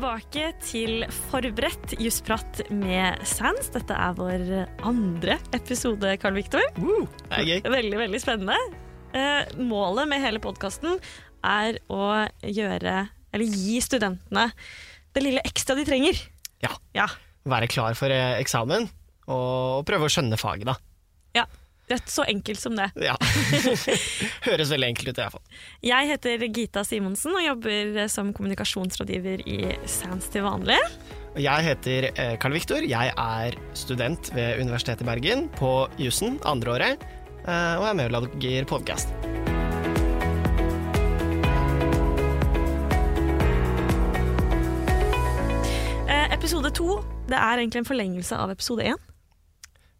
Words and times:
tilbake 0.00 0.46
til 0.64 1.02
Forberedt 1.28 1.92
jusprat 2.00 2.62
med 2.72 3.20
Sands. 3.28 3.66
Dette 3.74 3.92
er 3.92 4.14
vår 4.16 4.44
andre 4.88 5.34
episode, 5.52 6.14
Karl 6.22 6.38
Viktor. 6.38 6.62
Uh, 6.78 7.04
det 7.26 7.36
er 7.36 7.44
gøy. 7.44 7.58
Veldig, 7.74 7.98
veldig 8.00 8.20
spennende. 8.22 8.56
Eh, 9.12 9.50
målet 9.60 10.08
med 10.08 10.22
hele 10.24 10.40
podkasten 10.40 10.96
er 11.44 11.82
å 11.92 12.06
gjøre, 12.40 12.94
eller 13.28 13.60
gi 13.60 13.76
studentene 13.84 14.46
det 15.12 15.26
lille 15.26 15.44
ekstra 15.44 15.76
de 15.76 15.84
trenger. 15.84 16.16
Ja. 16.64 16.72
Ja. 16.96 17.10
Være 17.44 17.68
klar 17.68 17.98
for 17.98 18.08
eh, 18.08 18.38
eksamen 18.40 18.88
og 19.28 19.84
prøve 19.84 20.08
å 20.08 20.14
skjønne 20.16 20.40
faget, 20.40 20.70
da. 20.70 20.78
ja. 21.42 21.44
Rett 21.90 22.10
så 22.10 22.24
enkelt 22.28 22.60
som 22.60 22.76
det. 22.78 22.90
Ja. 23.10 23.16
Høres 24.46 24.70
veldig 24.70 24.90
enkelt 24.92 25.10
ut, 25.10 25.16
i 25.16 25.22
hvert 25.24 25.34
fall. 25.34 25.62
Jeg 25.82 26.10
heter 26.12 26.44
Gita 26.46 26.84
Simonsen 26.86 27.34
og 27.34 27.42
jobber 27.42 28.04
som 28.12 28.30
kommunikasjonsrådgiver 28.36 29.42
i 29.48 29.58
Sands 29.90 30.30
til 30.30 30.44
vanlig. 30.46 30.78
Og 31.34 31.40
Jeg 31.42 31.66
heter 31.66 32.08
eh, 32.10 32.36
Karl 32.42 32.54
Viktor. 32.54 32.86
Jeg 32.86 33.14
er 33.14 33.58
student 33.78 34.30
ved 34.34 34.62
Universitetet 34.62 35.02
i 35.06 35.08
Bergen 35.10 35.46
på 35.58 35.72
jussen 35.98 36.38
andreåret, 36.46 37.02
eh, 37.46 37.74
og 37.78 37.86
er 37.90 37.98
med 37.98 38.10
og 38.10 38.16
lager 38.18 38.66
podkast. 38.70 39.14
Eh, 46.10 46.26
episode 46.34 46.74
to 46.74 47.00
det 47.30 47.38
er 47.38 47.62
egentlig 47.62 47.84
en 47.84 47.90
forlengelse 47.92 48.38
av 48.38 48.50
episode 48.54 48.90
én. 48.90 49.09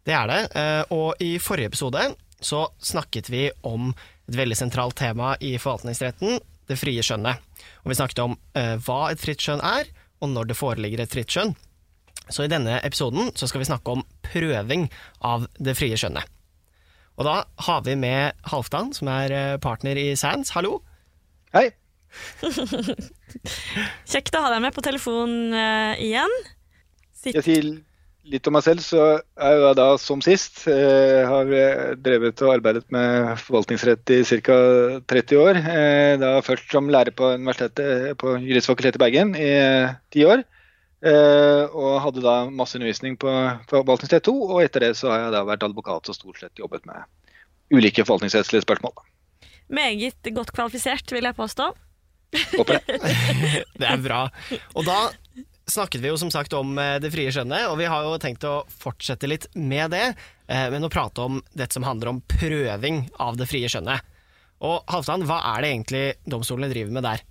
Det 0.07 0.13
er 0.17 0.27
det. 0.31 0.39
eh, 0.57 0.83
Og 0.89 1.13
i 1.21 1.35
forrige 1.39 1.69
episode 1.71 2.15
så 2.41 2.63
snakket 2.81 3.29
vi 3.29 3.43
om 3.67 3.91
et 4.27 4.37
veldig 4.39 4.55
sentralt 4.57 4.95
tema 4.97 5.35
i 5.39 5.57
forvaltningsretten, 5.61 6.39
det 6.67 6.77
frie 6.79 7.03
skjønnet. 7.05 7.37
Og 7.83 7.91
vi 7.91 7.97
snakket 7.99 8.21
om 8.23 8.33
eh, 8.57 8.77
hva 8.81 9.11
et 9.11 9.21
fritt 9.21 9.43
skjønn 9.43 9.61
er, 9.61 9.89
og 10.21 10.29
når 10.33 10.49
det 10.49 10.57
foreligger 10.57 11.03
et 11.03 11.11
fritt 11.13 11.29
skjønn. 11.29 11.53
Så 12.31 12.45
i 12.45 12.49
denne 12.51 12.79
episoden 12.85 13.29
så 13.37 13.45
skal 13.49 13.61
vi 13.61 13.67
snakke 13.69 13.93
om 13.93 14.01
prøving 14.25 14.87
av 15.27 15.45
det 15.59 15.75
frie 15.77 15.97
skjønnet. 15.99 16.25
Og 17.19 17.27
da 17.27 17.43
har 17.67 17.81
vi 17.85 17.93
med 17.99 18.33
Halvdan, 18.49 18.93
som 18.97 19.09
er 19.11 19.35
eh, 19.35 19.57
partner 19.61 19.99
i 20.01 20.15
Sands. 20.17 20.53
Hallo! 20.55 20.79
Hei. 21.53 21.67
Kjekt 24.11 24.35
å 24.35 24.41
ha 24.43 24.49
deg 24.55 24.63
med 24.65 24.73
på 24.75 24.83
telefon 24.83 25.53
igjen. 25.53 26.33
Sitt 27.15 27.37
Jeg 27.37 27.45
sier 27.45 27.69
litt 28.29 28.47
om 28.47 28.55
meg 28.55 28.63
selv, 28.65 28.83
så 28.85 29.01
er 29.41 29.57
jeg 29.57 29.77
da 29.79 29.87
som 30.01 30.21
sist. 30.23 30.63
eh, 30.69 31.21
har 31.27 31.51
eh, 31.55 31.93
drevet 31.97 32.41
og 32.45 32.53
arbeidet 32.55 32.85
med 32.93 33.37
forvaltningsrett 33.41 34.13
i 34.13 34.21
ca. 34.45 34.57
30 35.09 35.41
år. 35.41 35.59
Eh, 35.61 36.15
da 36.21 36.33
først 36.45 36.71
som 36.71 36.89
lærer 36.91 37.15
på 37.15 37.33
universitetet 37.33 38.17
på 38.21 38.37
Juristfakultetet 38.37 38.99
i 38.99 39.03
Bergen 39.03 39.35
i 39.35 39.51
eh, 39.57 39.95
ti 40.13 40.25
år. 40.27 40.43
Eh, 41.01 41.63
og 41.73 42.01
hadde 42.03 42.21
da 42.21 42.35
masse 42.53 42.77
undervisning 42.77 43.17
på 43.17 43.31
forvaltningsrett 43.71 44.27
2, 44.27 44.35
og 44.53 44.59
etter 44.61 44.85
det 44.85 44.91
så 44.99 45.09
har 45.09 45.25
jeg 45.25 45.33
da 45.33 45.45
vært 45.47 45.65
advokat 45.65 46.11
og 46.11 46.17
stort 46.17 46.43
sett 46.43 46.61
jobbet 46.61 46.85
med 46.85 47.07
ulike 47.73 48.05
forvaltningsrettslige 48.05 48.67
spørsmål. 48.67 48.93
Meget 49.71 50.29
godt 50.35 50.51
kvalifisert, 50.53 51.09
vil 51.15 51.25
jeg 51.25 51.37
påstå. 51.37 51.71
Håper 52.53 52.77
det. 52.77 52.99
Det 53.81 53.87
er 53.87 54.03
bra. 54.03 54.25
Og 54.77 54.85
da 54.87 54.99
snakket 55.69 56.01
vi 56.01 56.11
jo 56.11 56.17
som 56.19 56.31
sagt 56.33 56.53
om 56.57 56.77
eh, 56.79 56.97
det 57.01 57.11
frie 57.13 57.31
skjønnet, 57.33 57.67
og 57.69 57.77
vi 57.79 57.89
har 57.89 58.05
jo 58.05 58.19
tenkt 58.21 58.45
å 58.47 58.61
fortsette 58.81 59.29
litt 59.29 59.47
med 59.55 59.93
det, 59.93 60.13
eh, 60.47 60.67
men 60.73 60.85
å 60.85 60.91
prate 60.91 61.25
om 61.25 61.41
dette 61.53 61.77
som 61.77 61.85
handler 61.87 62.13
om 62.13 62.21
prøving 62.29 63.03
av 63.21 63.37
det 63.39 63.49
frie 63.49 63.69
skjønnet. 63.71 64.07
Og 64.61 64.81
Halvdan, 64.91 65.25
hva 65.29 65.41
er 65.55 65.63
det 65.63 65.73
egentlig 65.73 66.05
domstolene 66.29 66.71
driver 66.71 66.97
med 66.97 67.07
der? 67.07 67.23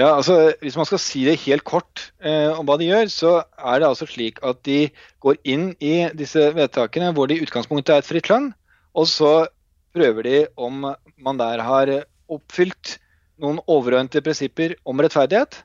Ja, 0.00 0.14
altså 0.16 0.54
Hvis 0.62 0.76
man 0.78 0.86
skal 0.88 1.00
si 1.04 1.24
det 1.26 1.42
helt 1.44 1.66
kort 1.68 2.12
eh, 2.24 2.48
om 2.48 2.64
hva 2.68 2.78
de 2.80 2.88
gjør, 2.88 3.10
så 3.12 3.32
er 3.60 3.80
det 3.80 3.90
altså 3.90 4.08
slik 4.08 4.40
at 4.44 4.62
de 4.64 4.86
går 5.20 5.40
inn 5.44 5.72
i 5.84 6.08
disse 6.16 6.46
vedtakene 6.56 7.10
hvor 7.12 7.28
det 7.28 7.36
i 7.36 7.44
utgangspunktet 7.44 7.94
er 7.94 8.00
et 8.04 8.08
fritt 8.08 8.30
land, 8.32 8.54
og 8.96 9.08
så 9.08 9.32
prøver 9.92 10.24
de 10.24 10.38
om 10.56 10.86
man 11.20 11.40
der 11.40 11.60
har 11.64 11.92
oppfylt 12.32 12.96
noen 13.42 13.60
overordnede 13.66 14.22
prinsipper 14.24 14.76
om 14.88 15.00
rettferdighet. 15.02 15.60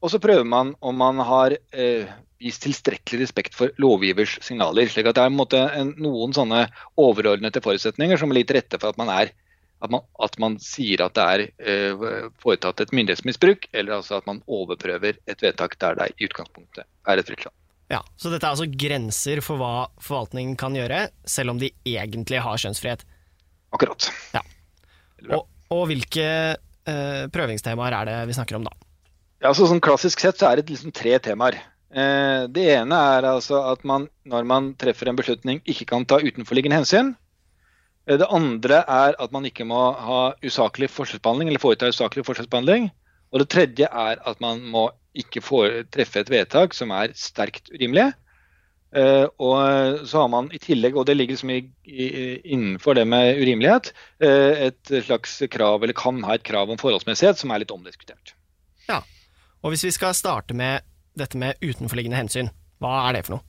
Og 0.00 0.12
så 0.12 0.20
prøver 0.22 0.46
man 0.48 0.72
om 0.80 0.96
man 0.96 1.20
har 1.26 1.54
eh, 1.72 2.08
vist 2.40 2.62
tilstrekkelig 2.64 3.26
respekt 3.26 3.56
for 3.56 3.72
lovgivers 3.82 4.38
signaler. 4.44 4.88
slik 4.88 5.10
at 5.10 5.18
det 5.18 5.24
er 5.26 5.32
en 5.32 5.36
måte 5.36 5.60
en, 5.76 5.92
noen 6.00 6.32
sånne 6.36 6.64
overordnede 7.00 7.60
forutsetninger 7.60 8.20
som 8.20 8.32
ligger 8.32 8.54
til 8.54 8.60
rette 8.60 8.80
for 8.80 8.94
at 8.94 9.00
man 9.00 9.12
er 9.12 9.34
at 9.80 9.92
man, 9.92 10.04
at 10.20 10.36
man 10.40 10.58
sier 10.60 11.00
at 11.04 11.16
det 11.16 11.24
er 11.24 11.42
eh, 11.72 12.26
foretatt 12.42 12.82
et 12.84 12.92
myndighetsmisbruk, 12.92 13.64
eller 13.72 13.96
altså 13.96 14.18
at 14.18 14.26
man 14.28 14.42
overprøver 14.44 15.16
et 15.24 15.40
vedtak 15.44 15.78
der 15.80 15.96
det 15.96 16.10
i 16.18 16.28
utgangspunktet 16.28 16.84
er 16.84 17.20
et 17.20 17.30
fritt 17.30 17.46
land. 17.46 17.56
Ja, 17.90 18.02
Så 18.20 18.30
dette 18.30 18.46
er 18.46 18.52
altså 18.52 18.68
grenser 18.68 19.40
for 19.42 19.58
hva 19.58 19.88
forvaltningen 19.98 20.52
kan 20.60 20.76
gjøre, 20.76 21.08
selv 21.26 21.54
om 21.54 21.62
de 21.62 21.72
egentlig 21.88 22.42
har 22.44 22.60
skjønnsfrihet. 22.60 23.06
Akkurat. 23.74 24.10
Ja. 24.36 24.44
Og, 25.32 25.48
og 25.72 25.82
hvilke 25.90 26.28
eh, 26.28 27.24
prøvingstemaer 27.32 27.96
er 28.02 28.10
det 28.10 28.20
vi 28.30 28.36
snakker 28.36 28.60
om 28.60 28.68
da? 28.68 28.76
Ja, 29.40 29.52
så 29.56 29.66
sånn 29.68 29.80
Klassisk 29.80 30.20
sett 30.20 30.40
så 30.40 30.50
er 30.50 30.60
det 30.60 30.68
liksom 30.72 30.92
tre 30.92 31.14
temaer. 31.24 31.56
Eh, 31.90 32.44
det 32.52 32.66
ene 32.76 32.98
er 33.16 33.26
altså 33.32 33.62
at 33.72 33.82
man 33.88 34.04
når 34.28 34.46
man 34.46 34.70
treffer 34.78 35.08
en 35.10 35.16
beslutning, 35.18 35.62
ikke 35.64 35.86
kan 35.90 36.04
ta 36.06 36.18
utenforliggende 36.20 36.76
hensyn. 36.82 37.14
Eh, 38.06 38.18
Det 38.20 38.28
andre 38.28 38.82
er 38.84 39.16
at 39.18 39.32
man 39.32 39.44
ikke 39.48 39.64
må 39.64 39.80
ha 39.96 40.20
usaklig 40.44 40.90
forskjellsbehandling, 40.92 41.48
eller 41.48 41.62
foreta 41.62 41.88
usaklig 41.88 42.24
forskjellsbehandling. 42.28 42.90
Og 43.32 43.40
det 43.40 43.48
tredje 43.48 43.88
er 43.88 44.20
at 44.26 44.40
man 44.40 44.60
må 44.60 44.90
ikke 45.16 45.40
fore- 45.42 45.84
treffe 45.90 46.20
et 46.20 46.30
vedtak 46.30 46.74
som 46.74 46.90
er 46.92 47.14
sterkt 47.14 47.70
urimelig. 47.72 48.12
Eh, 48.92 49.26
og 49.38 50.04
så 50.06 50.20
har 50.24 50.28
man 50.28 50.50
i 50.52 50.58
tillegg, 50.58 50.96
og 50.98 51.06
det 51.06 51.16
ligger 51.16 51.36
liksom 51.36 51.50
i, 51.54 51.60
i, 51.86 52.06
innenfor 52.44 52.94
det 52.98 53.06
med 53.06 53.38
urimelighet, 53.38 53.92
eh, 54.20 54.66
et 54.68 54.92
slags 55.06 55.38
krav, 55.50 55.82
eller 55.82 55.94
kan 55.94 56.20
ha 56.26 56.34
et 56.34 56.42
krav 56.46 56.68
om 56.70 56.76
forholdsmessighet 56.78 57.38
som 57.38 57.50
er 57.54 57.62
litt 57.62 57.70
omdiskutert. 57.74 58.34
Og 59.62 59.74
hvis 59.74 59.84
vi 59.84 59.92
skal 59.94 60.16
starte 60.16 60.56
med 60.56 60.86
dette 61.18 61.38
med 61.38 61.58
utenforliggende 61.60 62.16
hensyn, 62.16 62.52
hva 62.80 63.08
er 63.08 63.18
det 63.18 63.26
for 63.26 63.36
noe? 63.36 63.46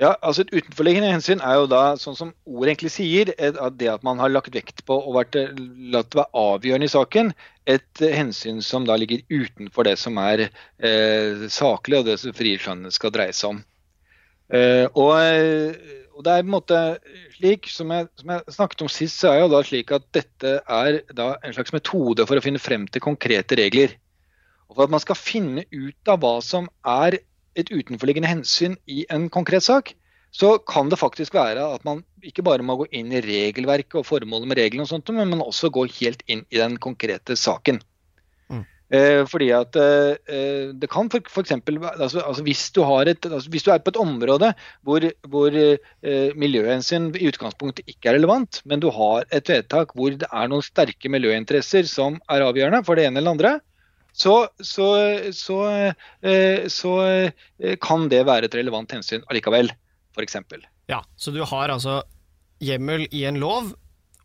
Ja, 0.00 0.14
altså 0.24 0.42
Et 0.42 0.54
utenforliggende 0.56 1.10
hensyn 1.12 1.42
er 1.44 1.60
jo 1.60 1.66
da, 1.70 1.82
sånn 2.00 2.16
som 2.18 2.30
ordet 2.48 2.72
egentlig 2.72 2.90
sier, 2.94 3.30
det 3.30 3.90
at 3.92 4.02
man 4.06 4.18
har 4.18 4.32
lagt 4.32 4.54
vekt 4.54 4.82
på 4.88 4.96
og 4.96 5.18
vært, 5.18 5.36
latt 5.92 6.08
det 6.10 6.18
være 6.18 6.42
avgjørende 6.42 6.88
i 6.88 6.94
saken. 6.94 7.32
Et 7.70 8.02
hensyn 8.16 8.62
som 8.64 8.88
da 8.88 8.96
ligger 8.98 9.22
utenfor 9.30 9.86
det 9.86 9.98
som 10.00 10.18
er 10.18 10.48
eh, 10.48 11.44
saklig, 11.52 12.00
og 12.00 12.08
det 12.08 12.18
som 12.18 12.34
frie 12.34 12.58
skjønnet 12.58 12.96
skal 12.96 13.14
dreie 13.14 13.36
seg 13.36 13.52
om. 13.52 13.60
Eh, 14.52 14.88
og, 14.98 15.12
og 16.16 16.24
det 16.26 16.32
er 16.32 16.42
på 16.42 16.48
en 16.48 16.56
måte 16.56 16.80
slik, 17.36 17.70
som 17.70 17.92
jeg, 17.94 18.08
som 18.18 18.34
jeg 18.34 18.56
snakket 18.56 18.86
om 18.88 18.90
sist, 18.90 19.20
så 19.20 19.30
er 19.30 19.44
jo 19.44 19.52
da 19.52 19.62
slik 19.68 19.92
at 19.94 20.08
dette 20.16 20.56
er 20.60 21.02
da 21.14 21.34
en 21.44 21.54
slags 21.54 21.76
metode 21.76 22.26
for 22.26 22.40
å 22.40 22.44
finne 22.44 22.62
frem 22.62 22.88
til 22.90 23.04
konkrete 23.04 23.60
regler. 23.60 23.94
Og 24.72 24.78
for 24.78 24.88
at 24.88 24.92
man 24.94 25.02
skal 25.04 25.18
finne 25.20 25.66
ut 25.68 26.08
av 26.08 26.22
hva 26.22 26.38
som 26.40 26.70
er 26.88 27.18
et 27.60 27.68
utenforliggende 27.68 28.30
hensyn 28.30 28.78
i 28.88 29.04
en 29.12 29.28
konkret 29.28 29.66
sak, 29.66 29.92
så 30.32 30.54
kan 30.64 30.88
det 30.88 30.96
faktisk 30.96 31.34
være 31.36 31.66
at 31.74 31.82
man 31.84 32.00
ikke 32.24 32.44
bare 32.46 32.64
må 32.64 32.78
gå 32.80 32.88
inn 32.96 33.12
i 33.12 33.20
regelverket 33.20 33.98
og 34.00 34.08
formålet 34.08 34.48
med 34.48 34.56
reglene, 34.62 34.86
og 34.86 34.88
sånt, 34.88 35.10
men 35.12 35.28
man 35.28 35.44
også 35.44 35.68
gå 35.68 35.84
helt 36.00 36.22
inn 36.24 36.46
i 36.48 36.56
den 36.56 36.78
konkrete 36.80 37.36
saken. 37.36 37.82
Mm. 38.48 38.62
Eh, 38.96 39.20
fordi 39.28 39.50
at 39.52 39.76
eh, 39.76 40.72
det 40.72 40.88
kan 40.88 41.12
for, 41.12 41.28
for 41.28 41.44
eksempel, 41.44 41.82
altså, 41.92 42.24
altså 42.24 42.46
hvis, 42.46 42.64
du 42.72 42.80
har 42.88 43.12
et, 43.12 43.28
altså 43.28 43.52
hvis 43.52 43.68
du 43.68 43.74
er 43.74 43.84
på 43.84 43.92
et 43.92 44.00
område 44.00 44.54
hvor, 44.80 45.04
hvor 45.28 45.58
eh, 45.60 46.32
miljøhensyn 46.32 47.10
i 47.12 47.28
utgangspunktet 47.28 47.92
ikke 47.92 48.08
er 48.14 48.16
relevant, 48.16 48.62
men 48.64 48.80
du 48.80 48.88
har 48.88 49.28
et 49.28 49.52
vedtak 49.52 49.92
hvor 49.98 50.16
det 50.16 50.32
er 50.32 50.48
noen 50.48 50.64
sterke 50.64 51.12
miljøinteresser 51.12 51.84
som 51.92 52.16
er 52.32 52.48
avgjørende 52.48 52.80
for 52.88 52.96
det 52.96 53.10
ene 53.10 53.20
eller 53.20 53.36
andre, 53.36 53.54
så, 54.12 54.34
så, 54.60 54.88
så, 55.32 55.58
eh, 56.20 56.66
så 56.68 56.92
eh, 57.06 57.76
kan 57.80 58.08
det 58.12 58.24
være 58.28 58.48
et 58.48 58.56
relevant 58.58 58.92
hensyn 58.92 59.24
allikevel, 59.30 59.72
f.eks. 60.12 60.36
Ja, 60.90 61.00
så 61.16 61.32
du 61.32 61.40
har 61.48 61.72
altså 61.72 62.02
hjemmel 62.62 63.06
i 63.10 63.24
en 63.28 63.40
lov, 63.42 63.72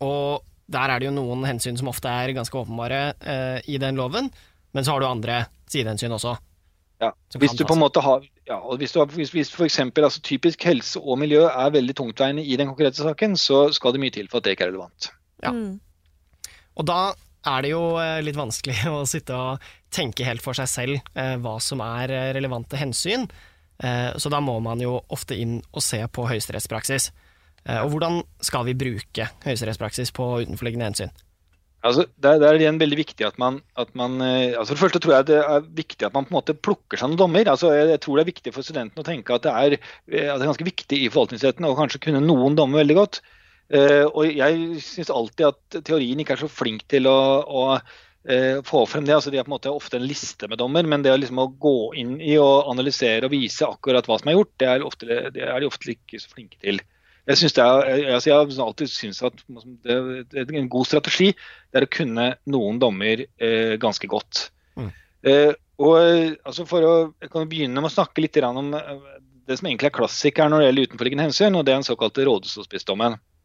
og 0.04 0.44
der 0.68 0.92
er 0.92 1.00
det 1.00 1.08
jo 1.08 1.16
noen 1.16 1.46
hensyn 1.48 1.80
som 1.80 1.90
ofte 1.90 2.12
er 2.12 2.36
ganske 2.36 2.60
åpenbare 2.60 3.02
eh, 3.22 3.60
i 3.72 3.80
den 3.82 3.98
loven, 4.00 4.30
men 4.76 4.86
så 4.86 4.94
har 4.94 5.02
du 5.02 5.08
andre 5.08 5.46
sidehensyn 5.72 6.14
også. 6.18 6.36
Ja. 7.02 7.14
Hvis 7.38 7.54
du 7.54 7.64
på 7.64 7.76
en 7.78 7.84
måte 7.84 8.02
har 8.02 8.26
ja, 8.48 8.58
og 8.58 8.80
hvis, 8.82 8.94
du 8.96 9.04
hvis, 9.14 9.32
hvis 9.36 9.52
for 9.54 9.68
eksempel, 9.68 10.06
altså 10.08 10.22
typisk 10.24 10.64
helse 10.66 11.00
og 11.00 11.20
miljø 11.20 11.44
er 11.46 11.74
veldig 11.76 11.96
tungtveiende 12.00 12.44
i 12.44 12.56
den 12.58 12.72
konkrete 12.72 13.04
saken, 13.04 13.36
så 13.38 13.68
skal 13.76 13.94
det 13.94 14.02
mye 14.02 14.14
til 14.16 14.30
for 14.32 14.40
at 14.40 14.48
det 14.48 14.56
ikke 14.56 14.68
er 14.68 14.72
relevant. 14.72 15.10
Ja. 15.44 15.52
Mm. 15.52 15.80
Og 16.80 16.88
da 16.88 17.00
er 17.50 17.66
det 17.66 17.74
jo 17.74 17.84
eh, 18.02 18.20
litt 18.26 18.38
vanskelig 18.38 18.80
å 18.98 19.04
sitte 19.10 19.36
og 19.36 19.70
tenke 19.94 20.28
helt 20.28 20.44
for 20.44 20.58
seg 20.58 20.70
selv 20.72 20.98
eh, 21.18 21.36
hva 21.42 21.58
som 21.64 21.82
er 21.86 22.14
eh, 22.14 22.32
relevante 22.38 22.80
hensyn, 22.80 23.30
så 23.78 24.32
da 24.34 24.40
må 24.42 24.56
man 24.66 24.80
jo 24.82 24.96
ofte 25.14 25.36
inn 25.38 25.60
og 25.70 25.84
se 25.86 26.00
på 26.10 26.24
høyesterettspraksis. 26.26 27.12
Og 27.84 27.92
hvordan 27.94 28.24
skal 28.42 28.64
vi 28.66 28.74
bruke 28.74 29.28
høyesterettspraksis 29.44 30.10
på 30.18 30.26
utenforliggende 30.40 30.88
hensyn? 30.88 31.12
Altså, 31.86 32.08
der 32.18 32.42
er 32.42 32.58
det 32.58 32.64
igjen 32.64 32.80
veldig 32.82 32.98
viktig 32.98 33.28
at 33.28 33.38
man, 33.38 33.60
at 33.78 33.94
man 33.94 34.18
altså 34.26 34.72
For 34.72 34.80
det 34.80 34.82
første 34.82 35.04
tror 35.04 35.14
jeg 35.14 35.28
det 35.30 35.38
er 35.44 35.70
viktig 35.78 36.08
at 36.08 36.18
man 36.18 36.26
på 36.26 36.34
en 36.34 36.40
måte 36.40 36.58
plukker 36.58 36.98
seg 36.98 37.12
noen 37.12 37.22
dommer. 37.22 37.52
Altså, 37.54 37.70
jeg, 37.78 38.02
tror 38.02 38.18
det 38.18 38.26
er 38.26 38.32
viktig 38.32 38.56
for 38.56 38.66
studentene 38.66 39.06
å 39.06 39.10
tenke 39.12 39.38
at 39.38 39.46
det 39.46 39.54
er, 39.54 39.78
at 39.78 40.10
det 40.10 40.26
er 40.26 40.50
ganske 40.50 40.70
viktig 40.72 41.04
i 41.04 41.14
forvaltningsretten 41.14 41.70
å 41.70 41.78
kanskje 41.78 42.02
kunne 42.08 42.26
noen 42.26 42.58
dommer 42.58 42.82
veldig 42.82 42.98
godt. 42.98 43.22
Eh, 43.68 44.06
og 44.08 44.30
jeg 44.32 44.82
syns 44.84 45.12
alltid 45.12 45.50
at 45.50 45.80
teorien 45.84 46.20
ikke 46.24 46.38
er 46.38 46.44
så 46.46 46.52
flink 46.52 46.86
til 46.92 47.10
å, 47.12 47.18
å 47.44 47.64
eh, 48.28 48.60
få 48.68 48.86
frem 48.88 49.08
det. 49.08 49.16
altså 49.18 49.34
De 49.34 49.40
har 49.40 49.48
på 49.48 49.52
en 49.52 49.58
måte 49.58 49.74
ofte 49.74 50.00
en 50.00 50.08
liste 50.08 50.48
med 50.48 50.62
dommer, 50.62 50.88
men 50.88 51.04
det 51.04 51.14
å, 51.14 51.20
liksom 51.20 51.42
å 51.44 51.50
gå 51.60 51.78
inn 52.00 52.18
i 52.24 52.38
og 52.42 52.72
analysere 52.72 53.28
og 53.28 53.36
vise 53.36 53.68
akkurat 53.68 54.08
hva 54.08 54.20
som 54.22 54.32
er 54.32 54.38
gjort, 54.40 54.54
det 54.62 54.70
er, 54.72 54.86
ofte, 54.88 55.20
det 55.36 55.44
er 55.48 55.60
de 55.60 55.70
ofte 55.70 55.94
ikke 55.96 56.22
så 56.24 56.32
flinke 56.32 56.60
til. 56.64 56.82
Jeg, 57.28 57.42
synes 57.42 57.58
er, 57.60 57.90
altså 58.16 58.30
jeg 58.30 58.38
har 58.38 58.68
alltid 58.70 58.92
syntes 58.92 59.26
at 59.28 59.42
det, 59.84 59.96
er 60.32 60.52
en 60.56 60.70
god 60.72 60.88
strategi 60.88 61.34
det 61.34 61.82
er 61.82 61.84
å 61.84 61.92
kunne 61.92 62.28
noen 62.48 62.80
dommer 62.80 63.26
eh, 63.28 63.74
ganske 63.82 64.08
godt. 64.08 64.46
Mm. 64.80 64.94
Eh, 65.28 65.52
og 65.78 65.98
altså 66.48 66.64
for 66.66 66.86
å, 66.88 66.94
Jeg 67.22 67.30
kan 67.34 67.50
begynne 67.50 67.82
med 67.82 67.92
å 67.92 67.94
snakke 67.94 68.24
litt 68.24 68.40
om 68.48 68.72
eh, 68.80 68.94
det 69.48 69.60
som 69.60 69.68
egentlig 69.68 69.92
er 69.92 69.98
klassikeren 69.98 70.56
når 70.56 70.64
det 70.64 70.70
gjelder 70.70 70.88
utenforliggende 70.88 71.26
hensyn, 71.28 71.58
og 71.60 71.66
det 71.68 71.74
er 71.74 71.82
den 71.82 71.90
såkalte 71.90 72.26
rådhushospissdommen. 72.28 73.20
Og 73.20 73.37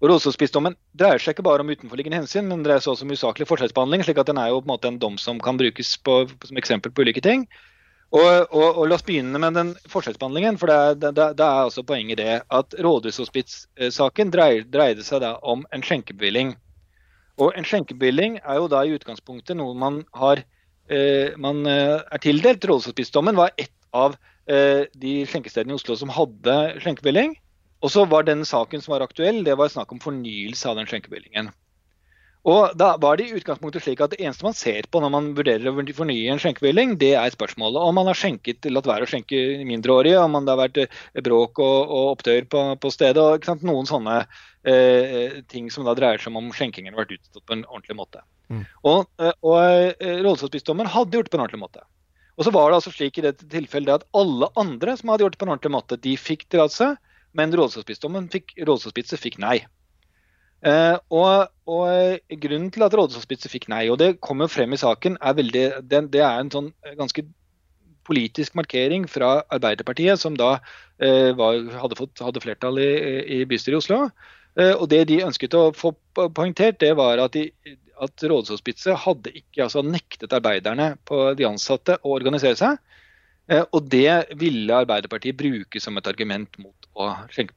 Rådhushospissdommen 0.00 0.78
dreier 0.96 1.20
seg 1.20 1.34
ikke 1.34 1.44
bare 1.44 1.60
om 1.64 1.70
utenforliggende 1.70 2.22
hensyn, 2.22 2.46
men 2.48 2.62
dreier 2.64 2.80
seg 2.80 2.94
også 2.94 3.04
om 3.04 3.12
usaklig 3.12 3.46
forskjellsbehandling. 3.50 4.04
slik 4.04 4.20
at 4.22 4.30
den 4.30 4.38
er 4.40 4.48
jo 4.48 4.62
på 4.62 4.68
en 4.68 4.72
måte 4.72 4.88
en 4.88 5.00
dom 5.00 5.18
som 5.20 5.40
kan 5.40 5.60
brukes 5.60 5.96
på, 6.00 6.22
som 6.48 6.60
eksempel 6.60 6.92
på 6.92 7.04
ulike 7.04 7.20
ting. 7.20 7.44
Og, 8.10 8.48
og, 8.50 8.78
og, 8.80 8.88
La 8.88 8.96
oss 8.96 9.04
begynne 9.06 9.38
med 9.38 9.54
den 9.54 9.74
forskjellsbehandlingen. 9.92 10.58
for 10.58 10.72
Det, 10.72 11.12
det, 11.14 11.26
det 11.38 11.44
er 11.44 11.66
altså 11.66 11.84
poenget 11.86 12.18
det 12.18 12.40
at 12.48 12.74
Rådhushospits-saken 12.74 14.32
dreide 14.32 15.04
seg 15.06 15.20
da 15.22 15.36
om 15.42 15.66
en 15.70 15.84
skjenkebevilling. 15.84 16.56
Og 17.40 17.52
En 17.56 17.64
skjenkebevilling 17.64 18.40
er 18.40 18.56
jo 18.56 18.68
da 18.72 18.82
i 18.84 18.96
utgangspunktet 18.96 19.56
noe 19.56 19.76
man, 19.78 20.02
har, 20.16 20.42
eh, 20.88 21.36
man 21.36 21.62
eh, 21.66 22.00
er 22.00 22.24
tildelt. 22.24 22.64
Rådhushospitsdommen 22.64 23.36
var 23.36 23.52
ett 23.56 23.72
av 23.92 24.16
eh, 24.48 24.88
de 24.96 25.14
skjenkestedene 25.28 25.76
i 25.76 25.78
Oslo 25.78 25.96
som 25.96 26.12
hadde 26.12 26.56
skjenkebevilling. 26.82 27.36
Og 27.80 27.92
så 27.92 28.04
var 28.08 28.26
den 28.28 28.44
saken 28.44 28.82
som 28.84 28.94
var 28.94 29.04
aktuell, 29.06 29.42
det 29.44 29.56
var 29.56 29.72
snakk 29.72 29.92
om 29.94 30.02
fornyelse 30.02 30.68
av 30.68 30.76
den 30.76 30.88
skjenkebevillingen. 30.90 31.50
Og 32.48 32.72
da 32.80 32.94
var 32.96 33.18
det 33.18 33.26
i 33.28 33.34
utgangspunktet 33.36 33.84
slik 33.84 34.00
at 34.00 34.14
Det 34.14 34.22
eneste 34.24 34.46
man 34.46 34.56
ser 34.56 34.86
på 34.88 35.02
når 35.02 35.10
man 35.12 35.26
vurderer 35.36 35.68
å 35.68 35.74
fornye 35.76 36.32
en 36.32 36.40
skjenkebevilling, 36.40 36.94
det 37.00 37.12
er 37.20 37.34
spørsmålet 37.34 37.84
om 37.84 37.98
man 37.98 38.08
har 38.08 38.16
skjenket, 38.16 38.64
latt 38.72 38.88
være 38.88 39.04
å 39.04 39.10
skjenke 39.10 39.36
mindreårige, 39.68 40.22
om 40.24 40.38
det 40.40 40.54
har 40.54 40.60
vært 40.62 40.80
eh, 40.86 41.20
bråk 41.20 41.60
og, 41.60 41.92
og 41.92 42.14
opptøyer 42.14 42.48
på, 42.48 42.62
på, 42.80 42.92
stedet. 42.94 43.20
og 43.20 43.44
sant, 43.44 43.64
Noen 43.68 43.88
sånne 43.88 44.22
eh, 44.64 45.40
ting 45.52 45.68
som 45.72 45.84
da 45.84 45.96
dreier 45.98 46.20
seg 46.20 46.32
om 46.32 46.40
om 46.40 46.52
skjenkingen 46.56 46.96
har 46.96 47.04
vært 47.04 47.18
utstått 47.18 47.44
på 47.44 47.58
en 47.58 47.66
ordentlig 47.68 47.98
måte. 48.00 48.24
Mm. 48.48 48.64
Og, 48.88 49.04
eh, 49.20 49.36
og 49.44 49.60
eh, 50.00 50.24
hadde 50.24 51.20
gjort 51.20 51.28
det 51.28 51.34
på 51.36 51.36
en 51.36 51.44
ordentlig 51.44 51.60
måte. 51.60 51.84
Og 52.40 52.46
så 52.46 52.54
var 52.56 52.70
det 52.70 52.80
altså 52.80 52.94
slik 52.94 53.20
i 53.20 53.26
dette 53.26 53.44
tilfellet 53.52 54.00
at 54.00 54.08
alle 54.16 54.48
andre 54.56 54.96
som 54.96 55.12
hadde 55.12 55.26
gjort 55.26 55.36
det 55.36 55.42
på 55.42 55.44
en 55.44 55.52
ordentlig 55.52 55.76
måte, 55.76 56.00
de 56.00 56.16
fikk 56.16 56.48
tillatelse, 56.48 56.94
men 57.36 57.52
Rådhushospitsdommen 57.54 58.28
fikk, 58.32 59.38
nei. 59.42 59.58
Eh, 60.60 60.96
og, 61.08 61.52
og, 61.64 62.32
Grunnen 62.42 62.70
til 62.74 62.84
at 62.84 62.94
rådhushospitset 62.96 63.52
fikk 63.52 63.68
nei, 63.72 63.86
og 63.88 64.00
det 64.02 64.18
kommer 64.20 64.50
frem 64.50 64.74
i 64.76 64.80
saken, 64.80 65.16
er 65.22 65.36
veldig, 65.38 65.66
det, 65.88 66.02
det 66.12 66.24
er 66.24 66.40
en 66.42 66.52
sånn 66.52 66.72
ganske 66.98 67.24
politisk 68.10 68.56
markering 68.58 69.06
fra 69.08 69.40
Arbeiderpartiet, 69.54 70.20
som 70.20 70.36
da 70.36 70.58
eh, 70.98 71.30
var, 71.38 71.60
hadde, 71.82 71.98
fått, 71.98 72.20
hadde, 72.24 72.42
flertall 72.42 72.80
i, 72.82 72.90
i 73.40 73.44
bystyret 73.48 73.78
i 73.78 73.80
Oslo. 73.80 74.00
Eh, 74.58 74.74
og 74.74 74.88
Det 74.90 75.04
de 75.10 75.22
ønsket 75.24 75.56
å 75.56 75.70
få 75.76 75.94
poengtert, 76.18 76.80
det 76.82 76.92
var 76.98 77.22
at, 77.22 77.36
de, 77.36 77.76
at 78.00 78.26
Rådhushospitset 78.26 78.98
hadde 79.06 79.32
ikke 79.42 79.64
altså 79.68 79.84
nektet 79.86 80.34
arbeiderne 80.36 80.94
på 81.08 81.30
de 81.38 81.48
ansatte 81.48 82.00
å 82.02 82.16
organisere 82.18 82.58
seg. 82.58 82.80
Eh, 83.50 83.64
og 83.70 83.88
det 83.92 84.36
ville 84.40 84.82
Arbeiderpartiet 84.82 85.38
bruke 85.38 85.82
som 85.82 85.96
et 85.98 86.10
argument 86.10 86.60
mot 86.62 86.79
å 86.98 87.08
skjenke. 87.30 87.54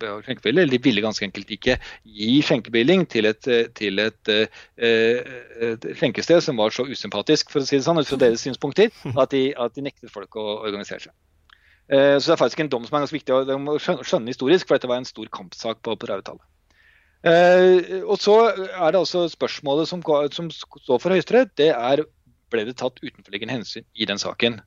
Eller 0.49 0.69
de 0.69 0.79
ville 0.81 1.03
ganske 1.03 1.25
enkelt 1.25 1.49
ikke 1.55 1.77
gi 2.03 2.37
skjenkebevilling 2.45 3.05
til 3.11 3.27
et, 3.29 3.47
eh, 3.47 3.67
til 3.75 3.99
et, 4.03 4.29
eh, 4.29 4.63
et, 4.77 5.89
skjenkested 5.97 6.43
som 6.43 6.57
var 6.57 6.73
så 6.75 6.85
usympatisk 6.85 7.51
for 7.51 7.61
å 7.61 7.67
si 7.67 7.77
det 7.77 7.85
sånn, 7.85 7.99
ut 7.99 8.07
fra 8.07 8.21
deres 8.21 8.45
synspunkter, 8.45 8.91
at 9.21 9.33
de, 9.33 9.53
at 9.57 9.75
de 9.75 9.85
nektet 9.85 10.13
folk 10.13 10.35
å 10.35 10.63
organisere 10.63 11.07
seg. 11.07 11.13
Så 11.93 12.29
det 12.29 12.31
er 12.31 12.39
faktisk 12.39 12.61
en 12.63 12.69
dom 12.71 12.85
som 12.87 12.95
er 12.95 13.01
ganske 13.03 13.17
viktig 13.17 13.33
å 13.35 13.77
skjønne 14.07 14.31
historisk, 14.31 14.69
for 14.69 14.77
dette 14.77 14.87
var 14.87 15.01
en 15.01 15.05
stor 15.05 15.27
kampsak 15.27 15.81
på, 15.83 15.97
på 15.99 16.07
30-tallet. 16.07 16.45
og 18.07 18.15
så 18.23 18.35
er 18.55 18.95
det 18.95 19.01
altså 19.01 19.25
spørsmålet 19.27 19.89
som, 19.91 20.01
som 20.31 20.47
står 20.55 21.01
for 21.03 21.11
Høyesterett, 21.11 21.51
det 21.59 21.73
er 21.75 22.05
ble 22.53 22.65
det 22.69 22.77
tatt 22.79 23.01
utenforliggende 23.03 23.57
hensyn 23.57 23.85
i 23.93 24.07
den 24.09 24.21
saken. 24.21 24.61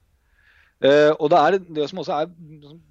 Uh, 0.84 1.14
og 1.16 1.30
det, 1.32 1.38
er, 1.40 1.54
det 1.72 1.86
som 1.88 2.02
også 2.02 2.16
er, 2.20 2.32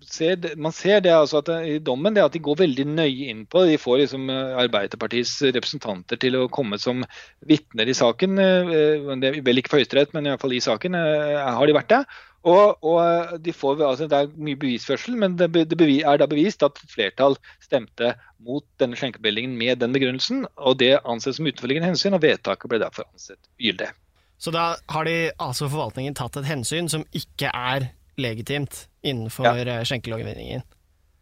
ser, 0.09 0.45
Man 0.57 0.73
ser 0.73 1.03
det 1.05 1.11
altså 1.13 1.43
at 1.43 1.51
i 1.69 1.75
dommen 1.77 2.15
det 2.15 2.23
at 2.23 2.33
de 2.33 2.41
går 2.41 2.57
veldig 2.63 2.85
nøye 2.89 3.27
inn 3.29 3.43
på 3.45 3.61
det. 3.61 3.75
De 3.75 3.81
får 3.81 3.99
liksom 4.01 4.29
eh, 4.33 4.55
Arbeiderpartiets 4.63 5.35
representanter 5.53 6.17
til 6.17 6.39
å 6.39 6.47
komme 6.49 6.79
som 6.81 7.03
vitner 7.45 7.85
i 7.85 7.93
saken. 7.97 8.39
Uh, 8.41 9.11
det 9.21 9.29
er 9.29 9.43
vel 9.45 9.61
ikke 9.61 9.75
for 9.75 9.83
Høyesterett, 9.83 10.15
men 10.17 10.31
iallfall 10.31 10.55
i 10.57 10.63
saken 10.65 10.97
uh, 10.97 11.51
har 11.59 11.69
de 11.69 11.77
vært 11.77 11.93
det. 11.93 12.01
Og, 12.45 12.77
og 12.85 13.37
de 13.41 13.53
får, 13.53 13.79
altså 13.81 14.07
Det 14.09 14.17
er 14.17 14.33
mye 14.47 14.59
bevisførsel, 14.61 15.17
men 15.21 15.37
det, 15.37 15.51
det 15.53 15.77
er 15.97 16.21
da 16.21 16.29
bevist 16.29 16.65
at 16.65 16.81
flertall 16.89 17.37
stemte 17.61 18.13
mot 18.45 18.65
denne 18.81 18.97
skjenkebevillingen 18.97 19.57
med 19.57 19.81
den 19.81 19.93
begrunnelsen. 19.93 20.45
og 20.57 20.77
Det 20.81 20.95
anses 21.05 21.37
som 21.37 21.49
utenforliggende 21.49 21.93
hensyn, 21.93 22.17
og 22.17 22.25
vedtaket 22.25 22.69
ble 22.69 22.81
derfor 22.81 23.09
ansett 23.09 23.41
gyldig. 23.61 23.89
Så 24.37 24.51
da 24.51 24.75
har 24.91 25.07
de 25.07 25.17
altså 25.41 25.69
forvaltningen 25.71 26.15
tatt 26.17 26.37
et 26.39 26.47
hensyn 26.49 26.89
som 26.91 27.05
ikke 27.15 27.51
er 27.51 27.89
legitimt 28.19 28.85
innenfor 29.05 29.47
ja. 29.47 29.79
Eh, 29.79 29.85
skjenkelovgivningen. 29.87 30.65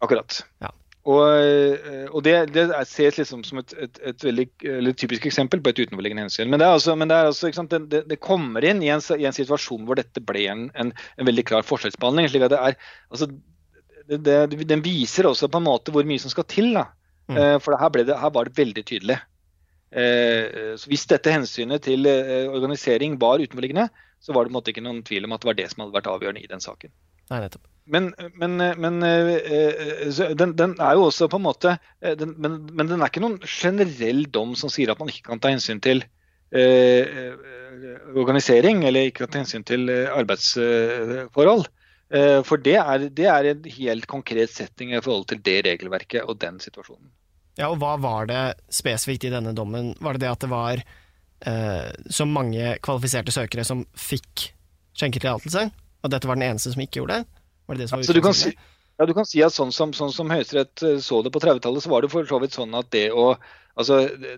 Akkurat. 0.04 0.42
Ja. 0.62 0.72
Og, 1.04 1.20
eh, 1.36 2.06
og, 2.08 2.22
det, 2.24 2.32
det 2.54 2.64
ses 2.88 3.18
liksom 3.20 3.42
som 3.44 3.60
et, 3.60 3.74
et, 3.76 3.98
et 4.08 4.24
veldig 4.24 4.94
typisk 4.96 5.26
eksempel 5.28 5.60
på 5.60 5.72
et 5.72 5.82
utenforliggende 5.82 6.24
hensyn. 6.24 6.48
Men 6.48 6.62
det, 6.62 6.68
altså, 6.78 6.94
men 6.96 7.10
det, 7.12 7.18
altså, 7.28 7.50
sant, 7.52 7.74
det, 7.92 8.20
kommer 8.24 8.64
inn 8.64 8.80
i 8.84 8.88
en, 8.94 9.04
i 9.18 9.26
en, 9.28 9.36
situasjon 9.36 9.84
hvor 9.84 10.00
dette 10.00 10.22
ble 10.24 10.46
en, 10.48 10.70
en, 10.80 10.94
en 10.94 11.28
veldig 11.28 11.44
klar 11.50 11.66
forskjellsbehandling. 11.68 12.30
slik 12.32 12.46
at 12.48 12.54
det 12.54 12.62
er, 12.70 12.78
altså, 13.12 13.28
Den 14.08 14.84
viser 14.84 15.28
også 15.28 15.50
på 15.52 15.60
en 15.60 15.68
måte 15.68 15.92
hvor 15.92 16.08
mye 16.08 16.22
som 16.22 16.32
skal 16.32 16.48
til. 16.48 16.72
da. 16.76 16.88
Mm. 17.28 17.36
Eh, 17.36 17.58
for 17.60 17.76
her, 17.80 18.00
det, 18.00 18.16
her 18.20 18.32
var 18.32 18.48
det 18.48 18.56
veldig 18.56 18.86
tydelig. 18.88 19.20
Eh, 19.94 20.74
så 20.80 20.90
Hvis 20.90 21.06
dette 21.10 21.32
hensynet 21.32 21.84
til 21.86 22.08
eh, 22.10 22.48
organisering 22.50 23.18
var 23.20 23.42
utenforliggende, 23.42 23.88
så 24.20 24.32
var 24.32 24.44
det 24.44 24.50
på 24.50 24.54
en 24.54 24.58
måte 24.58 24.72
ikke 24.72 24.84
noen 24.84 25.04
tvil 25.06 25.28
om 25.28 25.36
at 25.36 25.44
det 25.44 25.50
var 25.50 25.58
det 25.58 25.68
som 25.70 25.84
hadde 25.84 25.96
vært 25.96 26.10
avgjørende 26.10 26.42
i 26.42 26.50
den 26.50 26.64
saken. 26.64 26.92
Nei, 27.30 27.40
nettopp. 27.44 27.68
Men, 27.84 28.10
men, 28.40 28.56
men 28.80 28.94
den, 29.04 30.54
den, 30.56 30.74
er 30.80 30.94
jo 30.96 31.02
også 31.10 31.28
på 31.28 31.36
en 31.36 31.44
måte 31.44 31.74
den, 32.00 32.32
men, 32.40 32.54
men, 32.72 32.88
den 32.88 33.04
er 33.04 33.12
ikke 33.12 33.20
noen 33.20 33.36
generell 33.44 34.22
dom 34.32 34.54
som 34.56 34.72
sier 34.72 34.94
at 34.94 35.02
man 35.02 35.12
ikke 35.12 35.26
kan 35.28 35.42
ta 35.44 35.52
hensyn 35.52 35.82
til 35.84 36.00
eh, 36.56 37.36
organisering, 38.16 38.86
eller 38.88 39.10
ikke 39.10 39.26
kan 39.26 39.34
ta 39.34 39.42
hensyn 39.42 39.68
til 39.68 39.92
arbeidsforhold. 39.92 41.68
Eh, 42.14 42.40
for 42.46 42.60
det 42.60 42.76
er, 42.78 43.08
det 43.10 43.26
er 43.30 43.50
en 43.50 43.68
helt 43.76 44.06
konkret 44.10 44.52
setting 44.52 44.92
i 44.94 45.02
forhold 45.02 45.26
til 45.30 45.40
det 45.44 45.60
regelverket 45.66 46.28
og 46.28 46.38
den 46.40 46.60
situasjonen. 46.62 47.08
Ja, 47.60 47.70
og 47.70 47.78
hva 47.82 47.94
var 48.02 48.28
det 48.30 48.42
spesifikt 48.72 49.28
i 49.28 49.32
denne 49.32 49.54
dommen? 49.54 49.92
Var 50.02 50.16
det 50.16 50.24
det 50.24 50.32
at 50.32 50.42
det 50.42 50.50
var 50.50 50.80
eh, 50.80 51.90
så 52.10 52.26
mange 52.26 52.74
kvalifiserte 52.82 53.34
søkere 53.34 53.66
som 53.66 53.84
fikk 53.94 54.48
skjenketillatelse, 54.98 55.68
og 56.02 56.12
dette 56.12 56.30
var 56.30 56.38
den 56.38 56.48
eneste 56.50 56.74
som 56.74 56.82
ikke 56.82 57.02
gjorde 57.02 57.20
det? 57.20 57.42
Var 57.66 57.78
det 57.78 57.84
det 57.84 57.90
som 57.90 58.00
var 58.00 58.08
ja, 58.08 58.16
du 58.16 58.24
kan, 58.24 58.36
si, 58.36 58.52
ja, 58.98 59.06
du 59.06 59.14
kan 59.16 59.26
si 59.26 59.42
at 59.42 59.54
sånn 59.54 59.72
som, 59.74 59.92
sånn 59.96 60.12
som 60.14 60.30
Høyesterett 60.32 60.84
eh, 60.86 61.02
så 61.02 61.20
det 61.24 61.34
på 61.34 61.42
30-tallet, 61.42 61.84
så 61.84 61.92
var 61.92 62.04
det 62.04 62.12
for 62.12 62.26
så 62.28 62.40
vidt 62.42 62.56
sånn 62.56 62.74
at 62.78 62.90
det 62.94 63.10
å 63.12 63.34
Altså, 63.74 63.96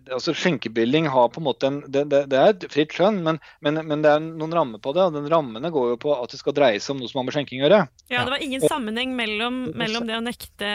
altså 0.09 0.33
Skjenkebilling 0.33 1.11
har 1.13 1.27
på 1.29 1.43
en 1.43 1.45
måte 1.45 1.69
en, 1.69 1.75
det, 1.93 2.07
det, 2.09 2.23
det 2.33 2.39
er 2.41 2.55
et 2.55 2.63
fritt 2.73 2.95
skjønn, 2.97 3.19
men, 3.21 3.37
men, 3.61 3.83
men, 3.85 4.01
det 4.01 4.15
er 4.15 4.23
noen 4.25 4.55
rammer 4.57 4.81
på 4.81 4.95
det. 4.97 5.05
og 5.05 5.13
den 5.13 5.29
Rammene 5.29 5.69
går 5.75 5.91
jo 5.91 5.99
på 6.07 6.15
at 6.15 6.33
det 6.33 6.41
skal 6.41 6.57
dreie 6.57 6.81
seg 6.81 6.95
om 6.95 7.03
noe 7.03 7.13
som 7.13 7.21
har 7.21 7.27
med 7.29 7.37
skjenking 7.37 7.61
å 7.61 7.67
gjøre. 7.67 7.83
Ja, 8.09 8.23
Det 8.25 8.33
var 8.33 8.47
ingen 8.47 8.65
sammenheng 8.65 9.13
mellom, 9.19 9.59
mellom, 9.77 10.09
det 10.09 10.17
å 10.17 10.25
nekte 10.25 10.71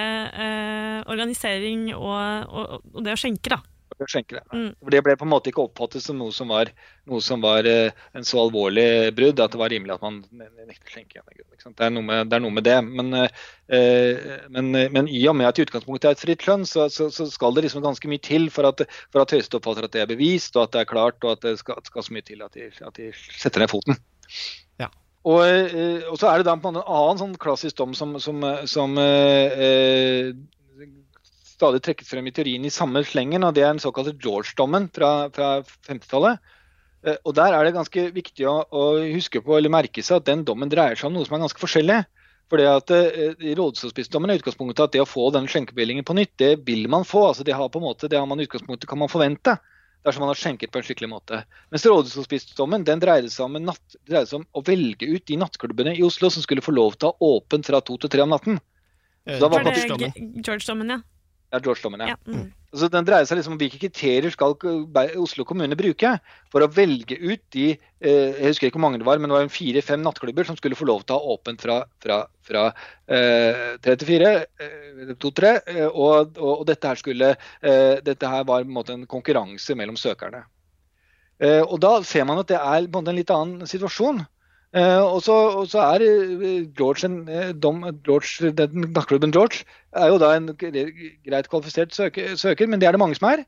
eh, 0.45 0.99
organisering 1.09 1.89
og, 1.95 2.53
og, 2.53 2.77
og, 2.93 3.01
det 3.01 3.17
å 3.17 3.21
skjenke, 3.23 3.55
da 3.55 3.63
å 4.05 4.11
skjenke 4.11 4.37
det. 4.37 4.43
Mm. 4.53 4.69
Det 4.93 5.01
ble 5.05 5.15
på 5.19 5.25
en 5.27 5.31
måte 5.31 5.51
ikke 5.51 5.63
oppfattet 5.63 6.03
som 6.03 6.17
noe 6.19 6.33
som 6.35 6.51
var, 6.51 6.71
noe 7.09 7.21
som 7.23 7.43
var 7.43 7.67
uh, 7.67 8.03
en 8.17 8.27
så 8.27 8.39
alvorlig 8.41 8.85
brudd 9.17 9.41
at 9.43 9.53
det 9.53 9.61
var 9.61 9.71
rimelig 9.73 9.95
at 9.95 10.05
man 10.05 10.21
nekter 10.31 10.95
skjenke. 10.95 11.23
Det 11.61 11.85
er, 11.85 11.93
med, 11.93 12.31
det 12.31 12.37
er 12.37 12.43
noe 12.43 12.55
med 12.55 12.65
det. 12.67 12.77
Men, 12.87 13.13
uh, 13.17 13.27
men, 14.53 14.71
men, 14.93 15.09
i 15.11 15.21
og 15.29 15.37
med 15.39 15.49
at 15.49 15.61
i 15.61 15.65
utgangspunktet 15.65 16.09
er 16.09 16.17
et 16.17 16.23
fritt 16.23 16.47
skjønn, 16.47 16.65
så, 16.69 16.87
så, 16.93 17.09
så, 17.13 17.27
skal 17.31 17.57
det 17.57 17.65
liksom 17.67 17.85
ganske 17.85 18.11
mye 18.11 18.23
til 18.25 18.49
for 18.53 18.69
at, 18.69 18.85
for 19.13 19.23
at 19.23 19.35
Høyesterett 19.35 19.59
oppfatter 19.59 19.89
at 19.89 19.95
det 19.95 20.05
er 20.05 20.11
bevist, 20.13 20.55
og 20.57 20.67
at 20.67 20.75
det 20.75 20.83
er 20.83 20.91
klart, 20.93 21.19
og 21.25 21.37
at 21.37 21.45
det 21.45 21.57
skal, 21.61 21.81
skal 21.87 22.07
så 22.07 22.17
mye 22.17 22.27
til 22.27 22.45
at 22.45 22.57
de, 22.57 22.71
at 22.87 22.97
de 22.97 23.11
setter 23.15 23.63
ned 23.63 23.71
foten. 23.71 23.99
Ja. 24.81 24.89
Og, 25.21 25.43
og, 26.09 26.15
så 26.17 26.31
er 26.31 26.41
det 26.41 26.47
da 26.47 26.55
en 26.57 26.81
annen 26.81 27.19
sånn 27.19 27.37
klassisk 27.41 27.77
dom 27.77 27.93
som, 27.97 28.15
som, 28.23 28.41
som 28.65 28.97
eh, 28.97 30.31
stadig 31.61 31.83
trekkes 31.85 32.09
frem 32.09 32.27
i 32.27 32.33
teorien 32.35 32.65
i 32.65 32.73
samme 32.73 33.03
slengen, 33.07 33.45
og 33.45 33.53
det 33.55 33.63
er 33.63 33.75
den 33.75 33.83
såkalte 33.83 34.17
George-dommen 34.17 34.89
fra, 34.93 35.29
fra 35.33 35.51
50-tallet. 35.87 36.41
Eh, 37.05 37.19
og 37.23 37.35
Der 37.37 37.57
er 37.57 37.65
det 37.65 37.75
ganske 37.77 38.07
viktig 38.15 38.47
å, 38.49 38.57
å, 38.65 38.87
huske 39.13 39.43
på 39.45 39.57
eller 39.57 39.73
merke 39.73 40.03
seg 40.05 40.19
at 40.19 40.29
den 40.29 40.43
dommen 40.47 40.71
dreier 40.71 40.97
seg 40.99 41.09
om 41.09 41.17
noe 41.17 41.29
som 41.29 41.37
er 41.37 41.45
ganske 41.45 41.63
forskjellig. 41.63 42.01
Fordi 42.51 42.65
at 42.67 42.91
I 42.91 43.53
rådhushospitsdommen 43.55 44.27
er 44.27 44.41
utgangspunktet 44.41 44.83
at 44.83 44.91
det 44.91 44.99
å 44.99 45.07
få 45.07 45.29
den 45.31 45.45
skjenkebevillingen 45.47 46.03
på 46.03 46.17
nytt, 46.17 46.33
det 46.35 46.49
vil 46.67 46.89
man 46.91 47.05
få. 47.07 47.29
altså 47.29 47.45
Det 47.47 47.55
har 47.55 47.69
på 47.71 47.79
en 47.79 47.85
måte, 47.85 48.09
det 48.11 48.19
har 48.19 48.27
man 48.27 48.43
utgangspunktet 48.43 48.89
kan 48.91 48.99
man 48.99 49.11
forvente 49.11 49.55
dersom 50.03 50.25
man 50.25 50.31
har 50.33 50.39
skjenket 50.39 50.71
på 50.73 50.81
en 50.81 50.85
skikkelig 50.85 51.09
måte. 51.11 51.43
Mens 51.71 51.85
rådhushospitsdommen 51.87 52.83
den 52.87 52.99
dreide 52.99 53.29
seg, 53.31 53.45
om 53.45 53.69
natt, 53.69 53.95
dreide 54.09 54.27
seg 54.27 54.41
om 54.41 54.47
å 54.57 54.65
velge 54.67 55.07
ut 55.07 55.23
de 55.29 55.37
nattklubbene 55.39 55.95
i 55.95 56.03
Oslo 56.03 56.31
som 56.33 56.43
skulle 56.43 56.65
få 56.65 56.73
lov 56.75 56.97
til 56.97 57.11
å 57.11 57.13
ha 57.13 57.31
åpent 57.37 57.69
fra 57.69 57.79
to 57.85 57.95
til 58.01 58.11
tre 58.11 58.25
om 58.25 58.33
natten. 58.33 58.59
Så 59.29 59.37
da 59.37 59.51
var, 59.53 59.63
var 59.63 59.77
det 59.77 60.11
George-dommen, 60.41 60.95
ja. 60.97 60.99
Ja, 61.51 61.59
George 61.59 61.83
Lommen, 61.83 62.03
ja. 62.05 62.15
ja 62.15 62.17
mm. 62.25 62.49
Altså, 62.71 62.87
den 62.87 63.03
dreier 63.03 63.27
seg 63.27 63.35
liksom 63.35 63.57
om 63.57 63.59
hvilke 63.59 63.81
kriterier 63.81 64.31
skal 64.31 64.53
Oslo 65.19 65.43
kommune 65.47 65.75
bruke 65.75 66.13
for 66.53 66.63
å 66.63 66.69
velge 66.71 67.17
ut 67.19 67.41
de 67.51 67.65
eh, 67.73 68.37
jeg 68.37 68.53
husker 68.53 68.69
ikke 68.69 68.79
hvor 68.79 68.85
mange 68.85 69.01
det 69.01 69.07
var, 69.09 69.19
men 69.19 69.27
det 69.27 69.35
var 69.35 69.49
fire-fem 69.51 69.99
nattklubber 70.05 70.47
som 70.47 70.55
skulle 70.55 70.77
få 70.79 70.87
lov 70.87 71.03
til 71.03 71.17
å 71.17 71.19
ha 71.19 71.35
åpent 71.35 71.65
fra, 71.65 71.81
fra, 71.99 72.21
fra 72.47 72.63
eh, 73.11 73.75
tre 73.83 73.97
til 73.99 74.11
fire, 74.13 74.31
eh, 74.63 75.11
to-tre. 75.19 75.57
Eh, 75.67 75.89
og, 75.89 76.31
og, 76.39 76.53
og, 76.61 76.63
dette 76.71 76.93
her 76.93 77.01
skulle 77.01 77.33
eh, 77.35 77.99
dette 78.07 78.31
her 78.31 78.47
var 78.47 78.63
en, 78.63 78.71
måte, 78.71 78.95
en 78.95 79.03
konkurranse 79.17 79.75
mellom 79.75 79.99
søkerne. 79.99 80.45
Eh, 81.43 81.59
og 81.65 81.75
Da 81.83 81.97
ser 82.07 82.23
man 82.29 82.39
at 82.39 82.53
det 82.53 82.61
er 82.61 82.85
en, 82.85 83.01
en 83.03 83.19
litt 83.19 83.35
annen 83.35 83.67
situasjon. 83.67 84.23
Uh, 84.71 85.03
og, 85.03 85.19
så, 85.67 85.79
er 85.83 86.03
eh, 86.05 86.61
George, 86.77 87.03
en, 87.03 87.25
eh, 87.27 87.49
dom, 87.51 87.81
George 88.07 88.53
den 88.55 88.85
nattklubben 88.95 89.33
George 89.35 89.65
er 89.91 90.07
jo 90.07 90.19
da 90.21 90.29
en 90.37 90.45
greit 90.55 91.49
kvalifisert 91.51 91.91
søker, 91.91 92.37
søker 92.39 92.69
men 92.71 92.79
det 92.79 92.87
er 92.87 92.95
det 92.95 93.01
mange 93.01 93.17
som 93.17 93.27
er. 93.33 93.43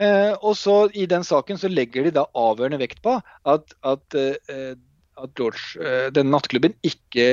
Uh, 0.00 0.32
og 0.40 0.56
så 0.56 0.76
I 0.96 1.04
den 1.04 1.26
saken 1.28 1.60
så 1.60 1.68
legger 1.68 2.06
de 2.06 2.14
da 2.16 2.24
avgjørende 2.32 2.78
vekt 2.80 3.02
på 3.04 3.18
at, 3.20 3.74
at, 3.84 4.16
uh, 4.16 4.72
at 5.20 5.34
George, 5.36 6.08
den 6.16 6.32
nattklubben 6.32 6.72
ikke 6.82 7.26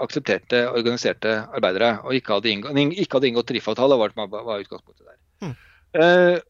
aksepterte 0.00 0.62
organiserte 0.70 1.34
arbeidere 1.52 1.98
og 2.00 2.16
ikke 2.16 2.38
hadde 2.38 2.48
inngått, 2.48 2.78
ikke 2.96 3.18
hadde 3.18 3.28
inngått 3.28 3.50
tariffavtale. 3.50 3.98
var, 4.00 4.14
var 4.16 4.64
utgangspunktet 4.64 5.04
der. 5.04 5.18
Mm. 5.44 5.52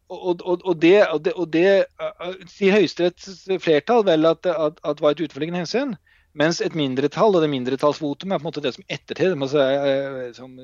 Og, 0.09 0.47
og, 0.47 0.63
og, 0.63 0.79
det, 0.81 0.95
og 1.11 1.51
det 1.53 1.91
sier 2.55 2.79
Høyesteretts 2.79 3.43
flertall 3.59 4.07
vel 4.07 4.31
at, 4.31 4.47
at, 4.47 4.79
at 4.87 5.03
var 5.03 5.19
et 5.19 5.25
utenforliggende 5.27 5.65
hensyn. 5.65 5.99
Mens 6.41 6.61
et 6.65 6.77
mindretall, 6.79 7.35
og 7.37 7.43
det 7.45 7.51
mindretallsvotum 7.53 8.33
er 8.33 8.41
på 8.41 8.47
en 8.47 8.49
måte 8.49 8.63
det 8.65 8.73
som 8.73 8.85
ettertid 8.89 9.35
altså, 9.35 9.65
som 10.39 10.55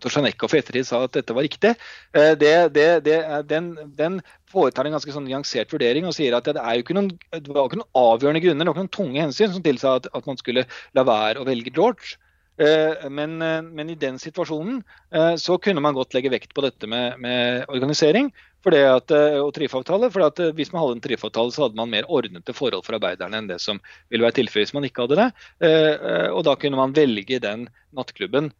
Tosjanekov 0.00 0.54
i 0.54 0.60
ettertid 0.62 0.88
sa 0.88 1.02
at 1.04 1.12
dette 1.18 1.36
var 1.36 1.44
riktig, 1.44 1.74
eh, 2.16 2.32
det, 2.40 2.52
det, 2.76 2.86
det, 3.04 3.18
den, 3.50 3.74
den, 3.98 4.20
foretar 4.48 4.86
en 4.86 4.94
ganske 4.94 5.12
sånn 5.12 5.26
nyansert 5.26 5.72
vurdering 5.74 6.06
og 6.08 6.14
sier 6.16 6.36
at 6.38 6.46
det, 6.48 6.62
er 6.62 6.78
jo 6.78 6.84
ikke 6.84 6.96
noen, 6.96 7.10
var 7.50 7.66
ikke 7.66 7.80
noen 7.82 7.98
avgjørende 7.98 8.44
grunner, 8.44 8.62
det 8.62 8.70
var 8.70 8.76
ikke 8.76 8.84
noen 8.86 8.94
tunge 8.96 9.24
hensyn 9.26 9.52
som 9.52 9.64
tilsa 9.64 9.96
at, 9.98 10.08
at 10.16 10.30
man 10.30 10.38
skulle 10.40 10.64
la 10.96 11.04
være 11.04 11.42
å 11.42 11.48
velge 11.48 11.74
George. 11.74 12.14
Eh, 12.56 13.06
men, 13.12 13.36
men, 13.38 13.90
i 13.92 13.98
den 14.00 14.16
situasjonen 14.20 14.80
så 15.36 15.58
kunne 15.60 15.82
man 15.84 15.96
godt 15.96 16.14
legge 16.16 16.32
vekt 16.32 16.54
på 16.56 16.64
dette 16.64 16.88
med, 16.88 17.18
med 17.20 17.66
organisering 17.68 18.30
det 18.74 18.82
at, 18.88 19.12
eh, 19.14 19.38
og 19.40 19.52
tariffavtale. 19.56 20.10
For 20.12 20.26
at 20.26 20.40
eh, 20.42 20.52
hvis 20.56 20.72
man 20.72 20.82
hadde 20.82 20.98
en 20.98 21.04
tariffavtale, 21.04 21.54
så 21.54 21.66
hadde 21.66 21.78
man 21.78 21.92
mer 21.92 22.08
ordnete 22.12 22.54
forhold 22.56 22.84
for 22.86 22.98
arbeiderne 22.98 23.40
enn 23.40 23.50
det 23.50 23.60
som 23.62 23.80
ville 24.10 24.26
være 24.26 24.40
tilfellet 24.40 24.68
hvis 24.68 24.76
man 24.76 24.86
ikke 24.88 25.06
hadde 25.06 25.18
det. 25.20 25.28
Eh, 25.68 26.28
og 26.32 26.44
da 26.48 26.56
kunne 26.60 26.80
man 26.80 26.94
velge 26.96 27.42
den 27.42 27.68
nattklubben 27.96 28.52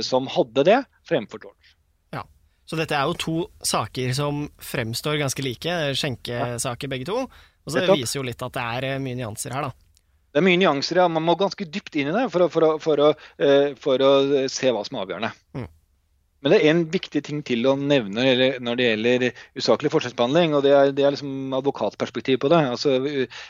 som 0.00 0.24
hadde 0.32 0.62
det, 0.64 0.76
fremfor 1.04 1.42
Torch. 1.42 1.72
Ja, 2.16 2.22
Så 2.64 2.78
dette 2.78 2.96
er 2.96 3.04
jo 3.04 3.16
to 3.20 3.34
saker 3.60 4.14
som 4.16 4.46
fremstår 4.64 5.18
ganske 5.20 5.44
like, 5.44 5.74
skjenkesaker 5.92 6.88
begge 6.88 7.04
to. 7.04 7.26
Og 7.26 7.74
så 7.74 7.82
det 7.84 7.98
viser 8.00 8.16
jo 8.16 8.24
litt 8.24 8.40
at 8.40 8.54
det 8.56 8.64
er 8.64 9.02
mye 9.04 9.18
nyanser 9.18 9.52
her, 9.52 9.68
da. 9.68 9.87
Det 10.28 10.40
er 10.40 10.44
mye 10.44 10.60
nyanser, 10.60 11.02
ja. 11.02 11.08
Man 11.08 11.24
må 11.24 11.34
ganske 11.40 11.64
dypt 11.64 11.96
inn 11.96 12.10
i 12.10 12.14
det 12.14 12.28
for 12.32 12.44
å, 12.44 12.52
for 12.52 12.66
å, 12.66 12.70
for 12.82 13.00
å, 13.00 13.10
for 13.80 14.04
å 14.04 14.12
se 14.52 14.72
hva 14.74 14.84
som 14.86 14.98
er 14.98 15.06
avgjørende. 15.06 15.32
Mm. 15.56 15.68
Men 16.38 16.54
det 16.54 16.58
er 16.60 16.70
en 16.70 16.84
viktig 16.92 17.20
ting 17.26 17.40
til 17.46 17.66
å 17.66 17.74
nevne 17.78 18.58
når 18.62 18.78
det 18.78 18.86
gjelder 18.86 19.24
usaklig 19.58 19.90
forskjellsbehandling. 19.90 20.54
og 20.54 20.62
Det 20.62 20.74
er, 20.76 20.92
det 20.94 21.04
er 21.06 21.14
liksom 21.16 21.54
advokatperspektiv 21.58 22.38
på 22.44 22.50
det. 22.52 22.60
Altså, 22.76 22.94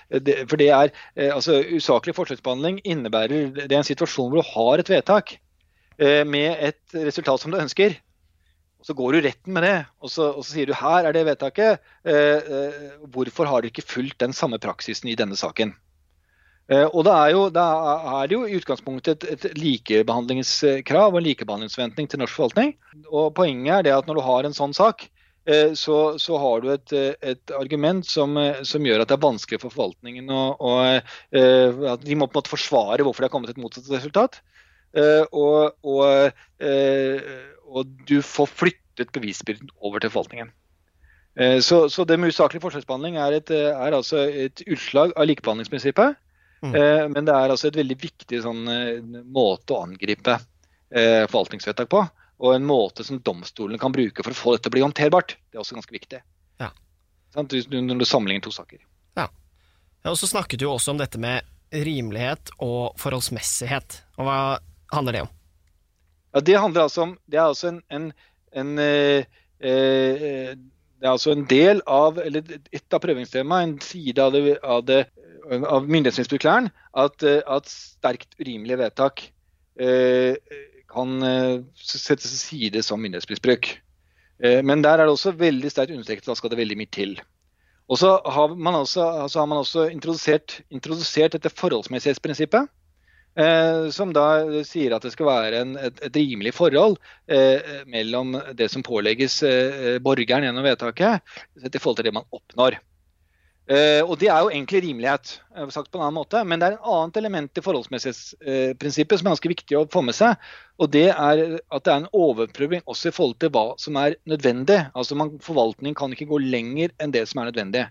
det 0.08 0.38
for 0.48 0.60
det 0.60 0.70
er, 0.72 0.92
eh, 1.14 1.34
altså, 1.34 1.60
Usaklig 1.76 2.16
forskjellsbehandling 2.16 2.80
innebærer 2.88 3.52
det 3.58 3.68
er 3.68 3.82
en 3.82 3.90
situasjon 3.90 4.32
hvor 4.32 4.40
du 4.40 4.52
har 4.54 4.80
et 4.80 4.92
vedtak 4.94 5.36
eh, 6.00 6.24
med 6.24 6.56
et 6.70 6.96
resultat 6.96 7.44
som 7.44 7.52
du 7.52 7.60
ønsker. 7.60 7.98
og 8.80 8.88
Så 8.88 8.96
går 8.96 9.12
du 9.18 9.20
retten 9.26 9.52
med 9.52 9.68
det, 9.68 9.76
og 10.00 10.08
så, 10.08 10.30
og 10.32 10.46
så 10.46 10.56
sier 10.56 10.70
du 10.70 10.76
her 10.80 11.04
er 11.04 11.12
det 11.12 11.26
vedtaket. 11.28 11.84
Eh, 12.08 12.40
eh, 12.40 12.80
hvorfor 13.04 13.52
har 13.52 13.60
du 13.60 13.68
ikke 13.68 13.84
fulgt 13.84 14.22
den 14.24 14.32
samme 14.32 14.56
praksisen 14.62 15.12
i 15.12 15.18
denne 15.18 15.36
saken? 15.36 15.76
Eh, 16.68 16.84
og 16.92 17.06
da 17.06 17.14
er, 17.24 17.30
jo, 17.32 17.46
det 17.52 17.62
er 17.64 18.26
det 18.28 18.36
jo 18.36 18.42
i 18.44 18.56
utgangspunktet 18.58 19.24
et, 19.24 19.46
et 19.48 19.56
likebehandlingskrav 19.56 21.14
og 21.14 21.20
en 21.20 21.24
likebehandlingsforventning 21.30 22.10
til 22.12 22.20
norsk 22.20 22.36
forvaltning. 22.36 22.74
Og 23.08 23.30
Poenget 23.38 23.78
er 23.78 23.86
det 23.86 23.94
at 23.96 24.10
når 24.10 24.20
du 24.20 24.24
har 24.26 24.44
en 24.44 24.56
sånn 24.56 24.76
sak, 24.76 25.06
eh, 25.48 25.72
så, 25.78 26.18
så 26.20 26.40
har 26.42 26.60
du 26.60 26.68
et, 26.74 26.92
et 27.24 27.54
argument 27.56 28.04
som, 28.04 28.36
som, 28.68 28.84
gjør 28.84 29.04
at 29.04 29.08
det 29.08 29.16
er 29.16 29.24
vanskelig 29.24 29.62
for 29.64 29.72
forvaltningen 29.72 30.28
å 30.34 30.74
eh, 30.84 31.88
at 31.94 32.04
De 32.04 32.20
må 32.20 32.28
på 32.28 32.36
en 32.36 32.42
måte 32.42 32.52
forsvare 32.52 33.00
hvorfor 33.06 33.24
de 33.24 33.30
har 33.30 33.32
kommet 33.32 33.52
til 33.52 33.56
et 33.56 33.64
motsatt 33.64 33.88
resultat. 33.94 34.40
Og, 35.36 35.74
og, 35.84 36.30
og 37.68 37.90
du 38.08 38.14
får 38.24 38.48
flyttet 38.48 39.10
bevisbyrden 39.12 39.68
over 39.84 40.00
til 40.00 40.10
forvaltningen. 40.10 40.48
Så, 41.62 41.82
så 41.92 42.06
det 42.08 42.16
med 42.18 42.32
usaklig 42.32 42.62
forskjellsbehandling 42.64 43.18
er, 43.20 43.36
et, 43.36 43.52
er 43.52 43.94
altså 43.94 44.24
et 44.26 44.64
utslag 44.64 45.12
av 45.12 45.28
likebehandlingsprinsippet. 45.28 46.16
Mm. 46.62 46.74
Eh, 46.74 47.04
men 47.08 47.26
det 47.26 47.34
er 47.34 47.52
altså 47.52 47.68
et 47.68 47.78
veldig 47.78 47.96
viktig 48.00 48.40
sånn, 48.42 48.64
eh, 48.72 49.20
måte 49.24 49.76
å 49.76 49.82
angripe 49.86 50.38
eh, 50.38 51.24
forvaltningsvedtak 51.28 51.90
på. 51.92 52.02
Og 52.38 52.54
en 52.54 52.66
måte 52.66 53.04
som 53.06 53.18
domstolene 53.22 53.80
kan 53.82 53.94
bruke 53.94 54.22
for 54.22 54.34
å 54.34 54.38
få 54.38 54.54
dette 54.54 54.66
til 54.66 54.72
å 54.72 54.76
bli 54.76 54.84
håndterbart. 54.86 55.36
Det 55.50 55.58
er 55.58 55.62
også 55.62 55.78
ganske 55.78 55.94
viktig. 55.94 56.20
Ja. 56.62 56.70
Sånn, 57.34 57.50
Når 57.50 57.98
du 57.98 58.06
sammenligner 58.06 58.46
to 58.46 58.54
saker. 58.54 58.82
Ja. 59.18 59.26
ja. 60.04 60.10
Og 60.12 60.18
så 60.20 60.30
snakket 60.30 60.62
du 60.62 60.68
også 60.70 60.94
om 60.94 61.02
dette 61.02 61.18
med 61.22 61.46
rimelighet 61.74 62.54
og 62.64 62.94
forholdsmessighet. 63.00 64.02
Og 64.16 64.28
hva 64.28 64.38
handler 64.94 65.18
det 65.18 65.24
om? 65.26 65.34
Ja, 66.32 66.40
Det 66.40 66.58
handler 66.60 66.86
altså 66.86 67.02
om 67.02 67.18
Det 67.26 67.38
er 67.38 67.46
altså 67.48 67.68
en, 67.68 67.82
en, 67.88 68.12
en 68.52 68.78
eh, 68.78 69.24
eh, 69.60 70.54
det 70.98 71.06
er 71.06 71.14
altså 71.14 71.32
en 71.32 71.46
del 71.46 71.82
av, 71.86 72.18
eller 72.18 72.42
et 72.74 72.94
av 72.94 73.02
prøvingstemaet, 73.02 73.68
en 73.68 73.80
side 73.84 74.22
av 74.22 74.34
det, 74.34 74.58
av 74.66 74.84
det 74.88 75.02
av 75.48 75.86
myndighetsmisbrukeren 75.88 76.68
at, 76.98 77.22
eh, 77.24 77.40
at, 77.46 77.68
sterkt 77.70 78.34
urimelige 78.40 78.80
vedtak 78.82 79.22
eh, 79.80 80.36
kan 80.90 81.22
eh, 81.24 81.60
settes 81.78 82.32
til 82.32 82.40
side 82.40 82.82
som 82.84 83.00
myndighetsmisbruk. 83.00 83.70
Eh, 84.44 84.60
men 84.64 84.82
der 84.84 84.98
er 84.98 85.06
det 85.08 85.14
også 85.14 85.36
veldig 85.38 85.70
sterkt 85.72 85.94
understreket 85.94 86.26
at 86.26 86.32
da 86.32 86.38
skal 86.38 86.52
det 86.52 86.60
veldig 86.60 86.78
mye 86.80 86.92
til. 86.94 87.16
Og 87.88 88.00
så 88.00 88.18
har 88.24 88.54
man 88.54 88.82
også, 88.82 89.04
altså 89.24 89.40
har 89.40 89.48
man 89.48 89.62
også 89.62 89.88
introdusert, 89.88 90.60
introdusert 90.70 91.32
dette 91.32 91.52
forholdsmessighetsprinsippet. 91.56 92.68
Eh, 93.38 93.88
som 93.94 94.10
da 94.10 94.26
sier 94.66 94.96
at 94.96 95.04
det 95.06 95.12
skal 95.14 95.28
være 95.28 95.62
en, 95.62 95.76
et, 95.78 96.00
et, 96.02 96.16
rimelig 96.18 96.56
forhold 96.56 96.96
eh, 97.30 97.84
mellom 97.86 98.34
det 98.58 98.66
som 98.72 98.82
pålegges 98.82 99.42
eh, 99.46 99.96
borgeren 100.02 100.48
gjennom 100.48 100.66
vedtaket, 100.66 101.22
i 101.62 101.78
forhold 101.78 102.00
til 102.00 102.08
det 102.08 102.16
man 102.18 102.26
oppnår. 102.34 102.80
Uh, 103.68 104.00
og 104.08 104.14
Det 104.16 104.30
er 104.32 104.40
jo 104.40 104.48
egentlig 104.48 104.80
rimelighet, 104.80 105.34
eh, 105.52 105.68
sagt 105.68 105.90
på 105.92 105.98
en 105.98 106.06
annen 106.06 106.16
måte. 106.16 106.40
Men 106.40 106.60
det 106.60 106.70
er 106.70 106.76
et 106.78 106.86
annet 106.88 107.18
element 107.20 107.58
i 107.60 107.64
forholdsmessighetsprinsippet 107.66 109.20
som 109.20 109.28
er 109.28 109.34
ganske 109.34 109.50
viktig 109.52 109.76
å 109.76 109.84
få 109.92 110.00
med 110.06 110.16
seg. 110.16 110.40
Og 110.80 110.88
det 110.94 111.10
er 111.10 111.42
at 111.60 111.84
det 111.84 111.92
er 111.92 112.00
en 112.00 112.08
overprøving 112.16 112.80
også 112.88 113.10
i 113.10 113.12
forhold 113.12 113.36
til 113.42 113.52
hva 113.52 113.66
som 113.76 114.00
er 114.00 114.16
nødvendig. 114.24 114.78
Altså 114.96 115.18
man, 115.20 115.36
Forvaltning 115.44 115.92
kan 115.98 116.16
ikke 116.16 116.30
gå 116.30 116.40
lenger 116.40 116.96
enn 116.96 117.12
det 117.12 117.26
som 117.28 117.42
er 117.42 117.50
nødvendig. 117.50 117.84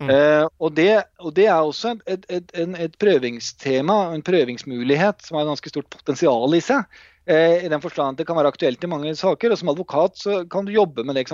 Mm. 0.00 0.08
Uh, 0.08 0.46
og, 0.58 0.72
det, 0.78 1.02
og, 1.20 1.34
det, 1.36 1.46
er 1.52 1.60
også 1.60 1.94
et, 2.08 2.24
et, 2.32 2.52
et, 2.56 2.76
et 2.86 2.94
prøvingstema, 3.02 3.98
en 4.14 4.24
prøvingsmulighet, 4.24 5.26
som 5.26 5.36
har 5.36 5.44
et 5.44 5.52
ganske 5.52 5.72
stort 5.72 5.90
potensial 5.92 6.56
i 6.56 6.62
seg. 6.64 6.86
Eh, 7.30 7.64
I 7.64 7.68
den 7.68 7.82
forstand 7.82 8.16
at 8.16 8.22
det 8.22 8.26
kan 8.26 8.38
være 8.38 8.50
aktuelt 8.50 8.84
i 8.84 8.90
mange 8.90 9.12
saker. 9.14 9.52
og 9.52 9.58
Som 9.60 9.70
advokat 9.70 10.18
så 10.18 10.40
kan 10.50 10.66
du 10.66 10.72
jobbe 10.72 11.04
med 11.04 11.14
det. 11.14 11.28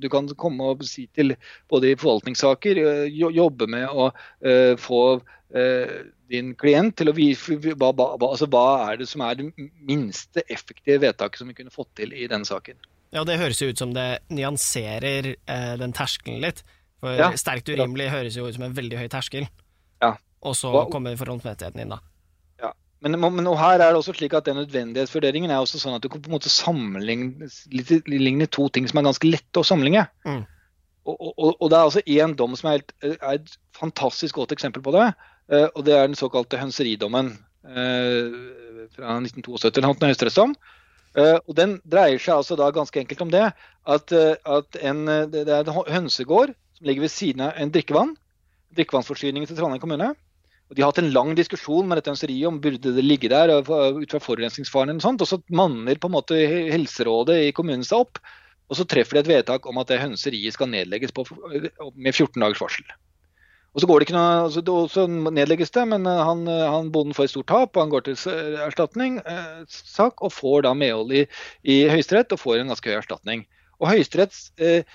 du 0.00 0.08
kan 0.08 0.28
komme 0.34 0.64
og 0.64 0.84
si 0.84 1.06
til 1.14 1.36
både 1.68 1.90
i 1.90 1.96
forvaltningssaker, 1.96 2.76
eh, 2.76 3.06
jobbe 3.12 3.66
med 3.66 3.86
å 3.88 4.10
uh, 4.10 4.74
få 4.76 5.20
uh, 5.20 5.96
din 6.28 6.54
klient 6.54 6.96
til 6.96 7.08
å 7.08 7.14
vise 7.14 7.58
hva, 7.76 7.92
hva, 7.92 8.16
altså, 8.18 8.46
hva 8.46 8.90
er 8.90 8.96
det 8.96 9.08
som 9.08 9.20
er 9.20 9.34
det 9.34 9.52
minste 9.86 10.42
effektive 10.48 10.98
vedtaket 11.04 11.38
som 11.38 11.48
vi 11.48 11.54
kunne 11.54 11.70
fått 11.70 11.94
til 11.94 12.12
i 12.12 12.26
denne 12.26 12.44
saken. 12.44 12.74
Ja, 13.14 13.24
Det 13.24 13.38
høres 13.38 13.60
jo 13.62 13.68
ut 13.70 13.78
som 13.78 13.94
det 13.94 14.18
nyanserer 14.28 15.36
eh, 15.36 15.74
den 15.78 15.94
terskelen 15.94 16.42
litt. 16.42 16.64
For 17.02 17.18
ja. 17.18 17.30
sterkt 17.38 17.68
urimelig 17.68 18.08
høres 18.12 18.36
jo 18.38 18.46
ut 18.48 18.56
som 18.56 18.66
en 18.66 18.76
veldig 18.76 19.00
høy 19.02 19.08
terskel. 19.12 19.48
Ja. 20.02 20.14
Og 20.46 20.56
så 20.56 20.72
kommer 20.92 21.16
forholdsmessigheten 21.18 21.82
inn, 21.82 21.94
da. 21.96 22.00
men, 23.04 23.18
men 23.20 23.48
og 23.50 23.58
her 23.60 23.78
er 23.78 23.92
det 23.92 24.00
også 24.00 24.14
slik 24.16 24.34
at 24.36 24.48
den 24.48 24.58
nødvendighetsvurderingen 24.60 25.52
er 25.52 25.60
også 25.62 25.80
sånn 25.80 25.96
at 25.98 26.04
du 26.04 26.08
kan 26.12 26.22
på 26.22 26.30
en 26.30 26.36
måte 26.38 26.52
sammenligne 26.52 28.48
to 28.52 28.68
ting 28.72 28.88
som 28.88 29.00
er 29.00 29.08
ganske 29.08 29.28
lette 29.28 29.60
å 29.60 29.66
sammenligne. 29.66 30.06
Mm. 30.26 30.44
Og, 31.06 31.16
og, 31.20 31.50
og, 31.60 31.66
det 31.70 31.76
er 31.76 31.84
altså 31.84 32.02
én 32.02 32.34
dom 32.38 32.56
som 32.58 32.70
er, 32.70 32.80
helt, 32.80 32.94
er, 33.04 33.36
et 33.36 33.52
fantastisk 33.76 34.40
godt 34.40 34.56
eksempel 34.56 34.82
på 34.82 34.94
det. 34.96 35.10
Eh, 35.52 35.68
og 35.68 35.84
det 35.86 35.94
er 35.94 36.08
den 36.08 36.18
såkalte 36.18 36.58
hønseridommen 36.58 37.30
eh, 37.70 38.40
fra 38.96 39.18
1972, 39.20 39.70
eller 39.76 39.86
noe 39.92 40.10
høyesterettsdom. 40.10 40.56
Uh, 41.16 41.38
og 41.48 41.54
Den 41.56 41.78
dreier 41.88 42.20
seg 42.20 42.34
altså 42.34 42.58
da 42.60 42.66
ganske 42.76 43.00
enkelt 43.00 43.22
om 43.24 43.30
det 43.32 43.46
at, 43.48 44.12
uh, 44.12 44.34
at 44.58 44.76
en, 44.84 45.06
det 45.32 45.46
er 45.48 45.62
en 45.64 45.78
hønsegård 45.88 46.52
som 46.76 46.86
ligger 46.88 47.06
ved 47.06 47.12
siden 47.12 47.44
av 47.48 47.56
en 47.56 47.72
drikkevann. 47.72 48.14
Drikkevannsforsyningen 48.76 49.48
til 49.48 49.58
Trondheim 49.58 49.82
kommune. 49.82 50.12
Og 50.66 50.74
De 50.74 50.82
har 50.82 50.90
hatt 50.90 50.98
en 50.98 51.12
lang 51.14 51.34
diskusjon 51.38 51.86
med 51.86 52.00
dette 52.00 52.10
hønseriet 52.10 52.48
om 52.48 52.58
burde 52.62 52.94
det 52.96 53.04
ligge 53.04 53.30
der 53.30 53.52
ut 53.54 54.10
fra 54.10 54.22
forurensningsfaren. 54.22 54.98
Og 54.98 55.04
sånt, 55.04 55.22
og 55.22 55.30
så 55.30 55.38
manner 55.48 55.98
på 56.00 56.10
en 56.10 56.16
måte 56.16 56.40
helserådet 56.74 57.38
i 57.46 57.54
kommunen 57.54 57.86
seg 57.86 58.02
opp, 58.02 58.20
og 58.66 58.78
så 58.78 58.86
treffer 58.88 59.16
de 59.16 59.22
et 59.22 59.30
vedtak 59.30 59.66
om 59.70 59.78
at 59.78 59.92
det 59.92 60.02
hønseriet 60.02 60.56
skal 60.56 60.72
nedlegges 60.72 61.14
på, 61.14 61.22
med 61.94 62.10
14 62.10 62.42
dagers 62.42 62.62
varsel. 62.62 62.96
Og 63.76 63.82
Så 63.82 63.88
det 64.00 64.14
noe, 64.16 64.48
så, 64.50 64.62
så 64.88 65.02
nedlegges 65.06 65.70
det, 65.70 65.82
men 65.84 66.06
han, 66.08 66.46
han 66.48 66.88
bonden 66.90 67.14
får 67.14 67.28
et 67.28 67.32
stort 67.34 67.50
tap. 67.52 67.76
og 67.76 67.82
Han 67.82 67.92
går 67.92 68.06
til 68.06 68.16
erstatning, 68.64 69.18
eh, 69.20 69.66
sak, 69.68 70.22
og 70.24 70.32
får 70.32 70.64
da 70.64 70.72
medhold 70.72 71.12
i, 71.12 71.26
i 71.62 71.82
Høyesterett 71.92 72.32
og 72.32 72.40
får 72.40 72.62
en 72.62 72.72
ganske 72.72 72.88
høy 72.88 72.96
erstatning. 72.96 73.44
Og 73.82 73.90
Høyesteretts 73.90 74.50
eh, 74.56 74.86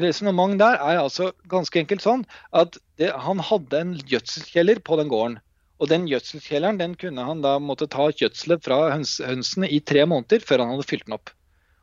resonnement 0.00 0.56
der 0.60 0.78
er 0.80 1.02
altså 1.02 1.32
ganske 1.52 1.82
enkelt 1.82 2.04
sånn 2.04 2.24
at 2.56 2.78
det, 3.00 3.10
han 3.12 3.42
hadde 3.44 3.82
en 3.82 3.96
gjødselkjeller 4.08 4.80
på 4.84 4.96
den 5.00 5.10
gården. 5.12 5.38
Og 5.78 5.90
den 5.92 6.08
gjødselkjelleren 6.10 6.80
den 6.80 6.96
kunne 6.98 7.26
han 7.26 7.42
da 7.44 7.58
måtte 7.62 7.86
ta 7.90 8.08
gjødselet 8.10 8.64
fra 8.64 8.80
høns, 8.94 9.18
hønsene 9.22 9.68
i 9.70 9.82
tre 9.84 10.06
måneder 10.08 10.42
før 10.44 10.64
han 10.64 10.72
hadde 10.74 10.88
fylt 10.88 11.06
den 11.06 11.18
opp. 11.18 11.34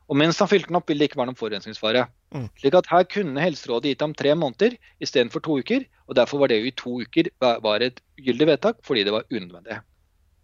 Og 0.06 0.18
mens 0.20 0.38
han 0.38 0.50
fylte 0.50 0.70
den 0.70 0.78
opp, 0.78 0.86
ville 0.90 1.02
det 1.02 1.10
ikke 1.10 1.18
være 1.18 1.32
noen 1.32 1.38
forurensningsfare. 1.38 2.04
Mm. 2.34 2.46
Slik 2.60 2.76
at 2.78 2.90
her 2.92 3.06
kunne 3.10 3.42
Helserådet 3.42 3.90
gitt 3.90 4.04
ham 4.04 4.14
tre 4.14 4.34
måneder 4.38 4.76
istedenfor 5.02 5.42
to 5.42 5.58
uker. 5.62 5.86
Og 6.06 6.18
derfor 6.18 6.42
var 6.42 6.52
det 6.52 6.60
jo 6.60 6.70
i 6.70 6.76
to 6.78 6.92
uker 7.02 7.30
var 7.40 7.82
et 7.82 7.98
gyldig 8.22 8.46
vedtak, 8.52 8.78
fordi 8.86 9.02
det 9.06 9.14
var 9.14 9.26
unødvendig. 9.32 9.80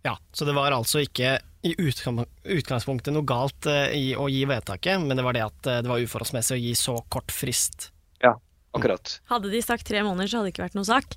Ja, 0.02 0.16
Så 0.32 0.44
det 0.44 0.54
var 0.56 0.74
altså 0.74 1.02
ikke 1.04 1.36
i 1.62 1.72
utgangspunktet 1.78 3.14
noe 3.14 3.26
galt 3.26 3.68
eh, 3.70 3.92
i 3.94 4.06
å 4.18 4.26
gi 4.30 4.42
vedtaket, 4.50 4.98
men 5.04 5.18
det 5.18 5.22
var 5.22 5.36
det 5.36 5.44
at 5.46 5.68
eh, 5.70 5.82
det 5.84 5.90
var 5.92 6.02
uforholdsmessig 6.02 6.56
å 6.56 6.62
gi 6.62 6.72
så 6.78 6.96
kort 7.12 7.30
frist. 7.30 7.92
Ja, 8.22 8.34
akkurat. 8.74 9.20
Mm. 9.20 9.28
Hadde 9.30 9.52
de 9.52 9.62
sagt 9.62 9.86
tre 9.86 10.02
måneder, 10.02 10.30
så 10.30 10.40
hadde 10.40 10.50
det 10.50 10.56
ikke 10.56 10.66
vært 10.66 10.78
noe 10.80 10.90
sak? 10.90 11.14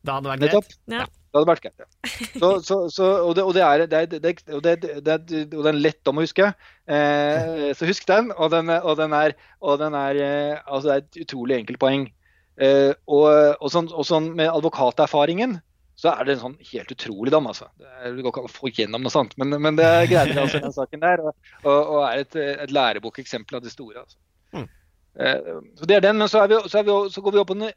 Det 0.00 0.16
hadde 0.16 0.32
vært 0.32 0.46
greit. 0.48 0.76
Ja. 0.90 1.06
Det 1.30 1.38
hadde 1.38 1.50
vært 1.52 1.62
greit, 1.62 1.82
ja. 1.84 1.88
Så, 2.40 2.48
så, 2.66 2.76
så, 2.90 3.08
og, 3.28 3.36
det, 3.38 3.44
og, 3.46 3.54
det 3.54 3.62
er, 3.62 3.84
det, 3.86 4.30
og 4.50 4.64
det, 4.64 5.70
er 5.70 5.76
lett 5.78 6.10
om 6.10 6.18
å 6.18 6.24
huske. 6.24 6.48
Eh, 6.90 7.68
så 7.78 7.86
husk 7.86 8.08
den. 8.10 8.32
Og 8.34 8.50
den, 8.50 8.72
og 8.80 8.96
den 8.98 9.14
er, 9.14 9.36
og 9.62 9.78
den 9.78 9.94
er 9.94 10.18
eh, 10.18 10.56
altså 10.64 10.88
Det 10.88 10.96
er 10.96 11.04
et 11.04 11.20
utrolig 11.28 11.60
enkelt 11.60 11.78
poeng. 11.82 12.08
Eh, 12.58 12.90
og, 13.06 13.28
og, 13.60 13.68
sånn, 13.70 13.92
og 13.94 14.08
sånn 14.08 14.32
med 14.34 14.50
advokaterfaringen 14.50 15.60
så 16.00 16.14
er 16.14 16.24
det 16.24 16.34
en 16.36 16.42
sånn 16.46 16.58
helt 16.70 16.92
utrolig 16.94 17.32
dam. 17.34 17.48
altså. 17.50 17.66
Det 17.78 18.22
går 18.22 18.32
ikke 18.32 18.42
an 18.42 18.48
å 18.48 18.52
få 18.52 18.70
gjennom 18.72 19.02
noe 19.04 19.12
sånt, 19.12 19.34
men, 19.40 19.52
men 19.60 19.76
det 19.76 19.88
greide 20.08 20.32
vi 20.32 20.40
altså 20.40 20.60
den 20.62 20.72
saken 20.72 21.02
der. 21.02 21.22
Og, 21.26 21.74
og, 21.74 21.98
er 22.08 22.22
et, 22.22 22.38
et 22.64 22.72
lærebokeksempel 22.72 23.58
av 23.58 23.66
det 23.66 23.72
store. 23.74 24.04
altså. 24.06 24.16
Mm. 24.56 24.68
Eh, 25.20 25.50
så 25.76 25.88
det 25.90 25.98
er 25.98 26.06
den, 26.06 26.16
Men 26.22 26.30
så, 26.32 26.46
vi, 26.48 26.56
så, 26.72 26.82
vi, 26.86 26.96
så 27.12 27.24
går 27.26 27.36
vi 27.36 27.42
opp 27.42 27.52
på 27.52 27.58
den 27.60 27.68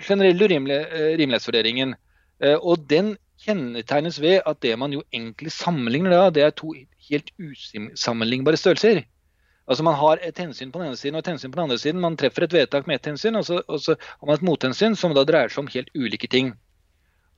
generelle 0.00 0.48
rimelighetsvurderingen. 0.54 1.94
Eh, 2.40 2.56
og 2.56 2.88
den 2.88 3.16
kjennetegnes 3.42 4.20
ved 4.22 4.40
at 4.46 4.62
det 4.62 4.72
man 4.78 4.94
jo 4.94 5.02
egentlig 5.12 5.52
sammenligner 5.52 6.14
da, 6.14 6.30
det 6.30 6.46
er 6.46 6.56
to 6.56 6.72
helt 7.10 7.32
usammenlignbare 7.36 8.56
størrelser. 8.56 9.04
Altså 9.68 9.84
Man 9.84 9.94
har 9.94 10.18
et 10.22 10.38
hensyn 10.38 10.72
på 10.72 10.80
den 10.80 10.90
ene 10.90 10.98
siden 10.98 11.16
og 11.16 11.22
et 11.22 11.32
hensyn 11.34 11.52
på 11.52 11.60
den 11.60 11.68
andre 11.68 11.78
siden. 11.78 12.00
Man 12.00 12.16
treffer 12.16 12.46
et 12.46 12.56
vedtak 12.56 12.88
med 12.88 12.98
et 12.98 13.12
hensyn, 13.12 13.36
og 13.36 13.44
så, 13.46 13.62
og 13.68 13.80
så 13.80 13.94
har 14.00 14.26
man 14.26 14.40
et 14.40 14.46
mothensyn 14.46 14.96
som 14.98 15.14
da 15.14 15.24
dreier 15.28 15.52
seg 15.52 15.66
om 15.66 15.70
helt 15.70 15.92
ulike 15.94 16.30
ting. 16.32 16.54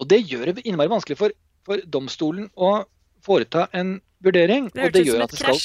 Og 0.01 0.11
Det 0.11 0.21
gjør 0.27 0.53
det 0.53 0.67
innmari 0.67 0.93
vanskelig 0.93 1.19
for, 1.21 1.35
for 1.67 1.83
domstolen 1.87 2.51
å 2.57 2.77
foreta 3.25 3.69
en 3.73 3.99
vurdering. 4.25 4.71
Det 4.75 5.05
gjør 5.05 5.27
at 5.27 5.35
det 5.35 5.43
skal... 5.43 5.59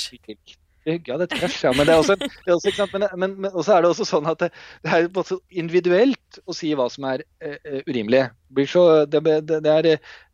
Ja, 0.88 1.18
det 1.20 1.28
er 1.28 1.36
krasj, 1.36 1.60
ja. 1.68 1.72
Men, 1.76 1.86
det 1.86 1.94
er 1.94 2.00
også, 2.02 2.16
det 2.16 2.50
er 2.50 2.56
også, 2.56 2.86
men, 2.94 3.04
men, 3.20 3.34
men 3.44 3.52
også 3.52 3.76
er 3.76 3.84
det 3.84 3.90
også 3.92 4.06
sånn 4.08 4.30
at 4.32 4.40
det, 4.42 4.48
det 4.86 4.94
er 4.96 5.10
både 5.14 5.38
individuelt 5.62 6.40
å 6.50 6.56
si 6.56 6.72
hva 6.78 6.88
som 6.90 7.06
er 7.10 7.22
uh, 7.44 7.82
urimelig. 7.90 8.24
Så, 8.72 8.86
det, 9.12 9.22
det 9.52 9.74
er, 9.74 9.90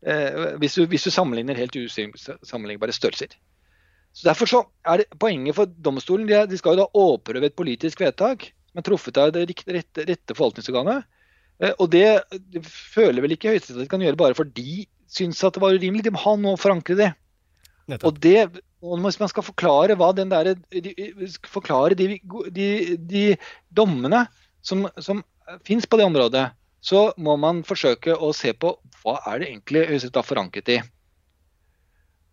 uh, 0.05 0.45
hvis, 0.61 0.77
du, 0.77 0.85
hvis, 0.91 1.07
du, 1.07 1.11
sammenligner 1.11 1.59
helt 1.59 1.75
usammenlignbare 1.75 2.95
størrelser. 2.95 3.33
Så 4.15 4.29
Derfor 4.29 4.47
så 4.47 4.61
er 4.87 5.01
det 5.01 5.19
poenget 5.19 5.57
for 5.57 5.67
domstolen 5.67 6.29
de, 6.29 6.37
de 6.47 6.61
skal 6.61 6.77
jo 6.77 6.85
da 6.85 7.01
overprøve 7.01 7.49
et 7.49 7.57
politisk 7.57 8.05
vedtak 8.05 8.47
som 8.69 8.79
er 8.79 8.85
truffet 8.87 9.19
av 9.19 9.33
det 9.35 9.49
rette, 9.49 10.05
rette 10.07 10.37
forvaltningsorganet. 10.37 11.09
Eh, 11.63 11.73
og 11.79 11.91
det, 11.93 12.07
det 12.51 12.63
føler 12.67 13.23
vel 13.23 13.35
ikke 13.35 13.53
Høyesterett 13.53 13.91
kan 13.91 14.03
gjøre 14.03 14.19
bare 14.19 14.37
fordi 14.37 14.83
de 14.83 14.87
syns 15.15 15.43
at 15.45 15.55
det 15.55 15.63
var 15.63 15.75
urimelig. 15.75 16.05
De 16.07 16.13
må 16.15 16.23
ha 16.23 16.35
noe 16.39 16.57
å 16.57 16.61
forankre 16.61 16.97
det. 16.99 17.11
Og 18.01 18.17
det, 18.17 18.39
hvis 18.81 19.19
man 19.21 19.29
skal 19.29 19.45
forklare 19.45 19.95
der, 19.95 20.55
de, 20.73 20.93
forklare 21.45 21.97
de, 21.97 22.15
de, 22.51 22.69
de 22.97 23.25
dommene 23.69 24.25
som, 24.65 24.87
som 24.97 25.21
fins 25.67 25.85
på 25.85 25.99
det 26.01 26.07
området, 26.09 26.47
så 26.85 27.11
må 27.17 27.35
man 27.41 27.63
forsøke 27.65 28.13
å 28.17 28.31
se 28.33 28.53
på 28.53 28.73
hva 29.03 29.19
er 29.29 29.41
det 29.41 29.49
egentlig 29.51 29.87
Høyesterett 29.89 30.19
har 30.19 30.27
forankret 30.27 30.73
i. 30.73 30.79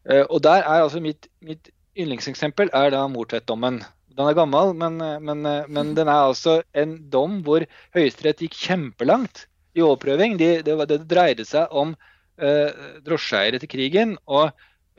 Eh, 0.09 0.25
og 0.29 0.43
der 0.45 0.65
er 0.65 0.83
altså 0.83 1.01
mitt, 1.05 1.29
mitt 1.45 1.71
yndlingseksempel 1.97 2.73
er 2.75 2.93
da 2.95 3.05
Mortvedt-dommen. 3.13 3.83
Den 4.12 4.29
er 4.29 4.37
gammel, 4.37 4.75
men, 4.77 4.98
men, 5.25 5.46
men, 5.72 5.94
den 5.96 6.09
er 6.09 6.29
altså 6.29 6.61
en 6.77 6.96
dom 7.12 7.40
hvor 7.46 7.64
Høyesterett 7.96 8.42
gikk 8.44 8.59
kjempelangt 8.59 9.46
i 9.77 9.85
overprøving. 9.85 10.37
Det, 10.40 10.51
det, 10.66 10.77
det 10.90 11.01
dreide 11.11 11.46
seg 11.48 11.72
om 11.72 11.94
eh, 12.37 12.85
drosjeeiere 13.07 13.62
til 13.62 13.72
krigen. 13.72 14.16
og 14.27 14.53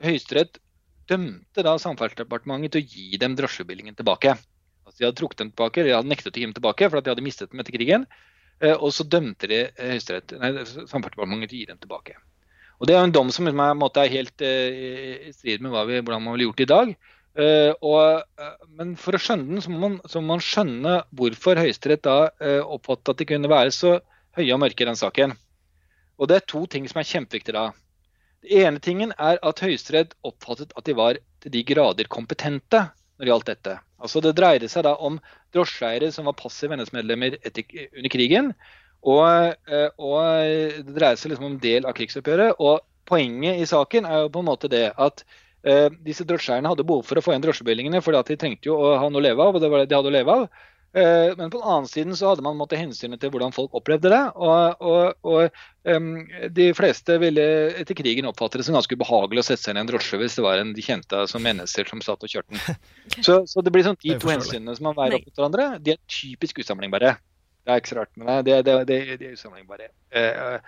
Høyesterett 0.04 0.58
dømte 1.08 1.64
da 1.64 1.76
Samferdselsdepartementet 1.80 2.74
til 2.74 2.84
å 2.84 2.90
gi 2.96 3.20
dem 3.20 3.36
drosjebillingen 3.38 3.96
tilbake. 3.98 4.36
Altså 4.84 4.98
De 4.98 5.08
hadde 5.08 5.18
trukket 5.20 5.42
dem 5.42 5.50
tilbake, 5.52 5.84
de 5.84 5.96
hadde 5.96 6.10
nektet 6.10 6.34
å 6.34 6.40
gi 6.40 6.46
dem 6.48 6.56
tilbake 6.56 6.88
for 6.90 7.00
de 7.00 7.12
hadde 7.12 7.24
mistet 7.24 7.52
dem 7.52 7.62
etter 7.62 7.76
krigen. 7.76 8.06
Eh, 8.62 8.74
og 8.74 8.92
så 8.94 9.06
dømte 9.06 9.50
de 9.50 9.64
Høyesterett, 9.78 10.36
nei, 10.40 10.54
Samferdselsdepartementet 10.64 11.52
til 11.52 11.58
å 11.58 11.62
gi 11.62 11.72
dem 11.72 11.82
tilbake. 11.82 12.16
Og 12.82 12.88
Det 12.88 12.96
er 12.96 13.04
en 13.06 13.14
dom 13.14 13.30
som 13.32 13.46
er, 13.48 13.54
er 13.54 14.12
helt 14.12 14.42
eh, 14.42 15.28
i 15.28 15.34
strid 15.34 15.62
med 15.62 15.74
vi, 15.88 16.00
hvordan 16.00 16.24
man 16.24 16.34
ville 16.34 16.48
gjort 16.48 16.58
det 16.60 16.66
i 16.66 16.72
dag. 16.74 16.94
Uh, 17.34 17.74
og, 17.82 18.22
uh, 18.38 18.66
men 18.78 18.92
for 19.00 19.16
å 19.16 19.18
skjønne 19.18 19.56
den, 19.56 19.62
så 19.62 19.72
må 19.72 19.80
man, 19.82 19.94
så 20.06 20.20
må 20.22 20.36
man 20.36 20.42
skjønne 20.44 21.00
hvorfor 21.18 21.58
Høyesterett 21.58 22.04
da 22.06 22.28
uh, 22.30 22.60
oppfattet 22.76 23.10
at 23.10 23.22
det 23.22 23.26
kunne 23.26 23.50
være 23.50 23.72
så 23.74 23.96
høye 24.38 24.52
og 24.54 24.60
mørke 24.62 24.84
i 24.84 24.86
den 24.86 24.98
saken. 24.98 25.34
Og 26.14 26.30
Det 26.30 26.36
er 26.36 26.46
to 26.46 26.62
ting 26.70 26.86
som 26.86 27.02
er 27.02 27.08
kjempeviktige 27.08 27.56
da. 27.56 27.64
Det 28.44 28.62
ene 28.62 28.82
tingen 28.82 29.16
er 29.18 29.42
at 29.42 29.64
Høyesterett 29.64 30.14
oppfattet 30.22 30.76
at 30.78 30.86
de 30.86 30.94
var 30.94 31.18
til 31.42 31.56
de 31.56 31.64
grader 31.66 32.06
kompetente 32.06 32.84
når 32.86 33.26
det 33.26 33.32
gjaldt 33.32 33.50
dette. 33.50 33.76
Altså 33.98 34.22
Det 34.22 34.36
dreide 34.38 34.70
seg 34.70 34.86
da 34.86 34.94
om 35.02 35.18
drosjeeiere 35.56 36.12
som 36.14 36.30
var 36.30 36.38
passive 36.38 36.78
NS-medlemmer 36.78 37.40
under 37.42 38.12
krigen. 38.14 38.52
Og, 39.02 39.54
og, 39.98 40.18
det 40.86 40.94
dreide 40.94 41.18
seg 41.20 41.32
liksom 41.32 41.48
om 41.50 41.56
del 41.62 41.88
av 41.88 41.96
krigsoppgjøret. 41.96 42.60
Og 42.62 42.84
poenget 43.08 43.58
i 43.62 43.66
saken 43.68 44.06
er 44.06 44.22
jo 44.22 44.32
på 44.34 44.44
en 44.44 44.50
måte 44.52 44.70
det 44.70 44.90
at 44.92 45.24
Eh, 45.64 45.88
disse 46.04 46.26
drosjeeierne 46.28 46.68
hadde 46.68 46.84
behov 46.84 47.06
for 47.08 47.16
å 47.16 47.24
få 47.24 47.32
igjen 47.32 47.44
drosjebevillingene 47.46 48.02
fordi 48.04 48.20
at 48.20 48.30
de 48.30 48.36
trengte 48.40 48.68
jo 48.68 48.76
å 48.76 48.94
ha 49.00 49.08
noe 49.08 49.22
å 49.22 49.24
leve 49.24 49.44
av. 49.44 49.56
og 49.56 49.62
det 49.62 49.72
var 49.72 49.82
det 49.82 49.90
de 49.92 49.96
hadde 49.98 50.12
å 50.12 50.16
leve 50.18 50.38
av. 50.40 50.46
Eh, 50.94 51.32
men 51.36 51.50
på 51.50 51.58
den 51.58 51.66
annen 51.66 51.88
side 51.90 52.14
så 52.14 52.28
hadde 52.30 52.44
man 52.46 52.58
måttet 52.58 52.78
hensynet 52.78 53.18
til 53.18 53.32
hvordan 53.34 53.54
folk 53.56 53.72
opplevde 53.74 54.12
det. 54.12 54.20
Og, 54.36 54.84
og, 54.84 55.16
og 55.26 55.88
um, 55.90 56.10
de 56.54 56.68
fleste 56.78 57.16
ville 57.22 57.46
etter 57.80 57.98
krigen 57.98 58.28
oppfatte 58.30 58.60
det 58.60 58.68
som 58.68 58.76
ganske 58.76 58.94
ubehagelig 58.94 59.42
å 59.42 59.46
sette 59.48 59.64
seg 59.64 59.74
inn 59.74 59.80
i 59.80 59.84
en 59.86 59.90
drosje 59.90 60.20
hvis 60.20 60.38
det 60.38 60.46
var 60.46 60.62
en 60.62 60.70
de 60.76 60.84
kjente 60.84 61.24
som 61.32 61.42
mennesker 61.42 61.90
som 61.90 62.04
satt 62.04 62.22
og 62.22 62.30
kjørte 62.36 62.54
den. 62.54 62.78
Så, 63.26 63.40
så 63.50 63.64
det 63.64 63.72
blir 63.74 63.86
sånn 63.86 63.98
de 64.04 64.14
to 64.20 64.30
hensynene 64.30 64.76
som 64.76 64.90
man 64.90 64.96
veier 64.98 65.18
opp 65.18 65.26
mot 65.26 65.40
hverandre, 65.40 65.68
de 65.82 65.96
er 65.96 66.00
typisk 66.10 66.60
usammenlignbare. 66.62 67.16
Det 67.64 67.72
er 67.72 67.80
ikke 67.80 67.94
så 67.94 67.98
rart, 68.02 68.10
med 68.20 68.46
det, 68.46 68.56
det, 68.66 68.72
det, 68.88 68.96
de 69.20 69.28
er 69.30 69.36
usammenlignbare. 69.38 69.88
Uh, 70.12 70.58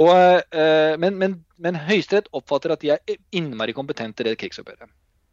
og, 0.00 0.10
eh, 0.10 0.94
men, 0.98 1.18
men, 1.20 1.34
men 1.62 1.78
Høyesterett 1.78 2.30
oppfatter 2.34 2.74
at 2.74 2.82
de 2.82 2.94
er 2.96 3.18
innmari 3.34 3.74
kompetente 3.76 4.24
i 4.24 4.28
det 4.28 4.38
krigsoppgjøret. 4.40 4.90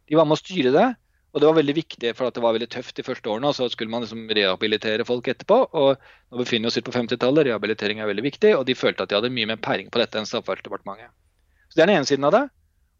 De 0.08 0.18
var 0.18 0.28
med 0.28 0.36
å 0.36 0.42
styre 0.42 0.74
det, 0.74 0.88
og 1.32 1.40
det 1.40 1.48
var 1.48 1.56
veldig 1.56 1.74
viktig 1.76 2.10
for 2.12 2.28
det 2.28 2.42
var 2.44 2.54
veldig 2.54 2.68
tøft 2.70 2.98
de 2.98 3.04
første 3.06 3.30
årene. 3.32 3.48
og 3.48 3.56
Så 3.56 3.70
skulle 3.72 3.90
man 3.90 4.04
liksom 4.04 4.28
rehabilitere 4.28 5.06
folk 5.08 5.28
etterpå. 5.32 5.58
og 5.72 5.96
Nå 6.30 6.42
befinner 6.42 6.68
vi 6.68 6.80
oss 6.82 6.84
på 6.84 6.94
50-tallet, 6.94 7.46
rehabilitering 7.48 8.02
er 8.02 8.10
veldig 8.10 8.26
viktig, 8.26 8.52
og 8.58 8.66
de 8.68 8.76
følte 8.76 9.02
at 9.06 9.10
de 9.10 9.16
hadde 9.16 9.32
mye 9.32 9.48
mer 9.48 9.60
peiling 9.64 9.88
på 9.90 10.02
dette 10.02 10.20
enn 10.20 10.28
Strafferdsdepartementet. 10.28 11.10
Så 11.70 11.76
Det 11.76 11.82
er 11.82 11.88
den 11.88 11.96
ene 11.96 12.10
siden 12.10 12.28
av 12.28 12.36
det. 12.36 12.44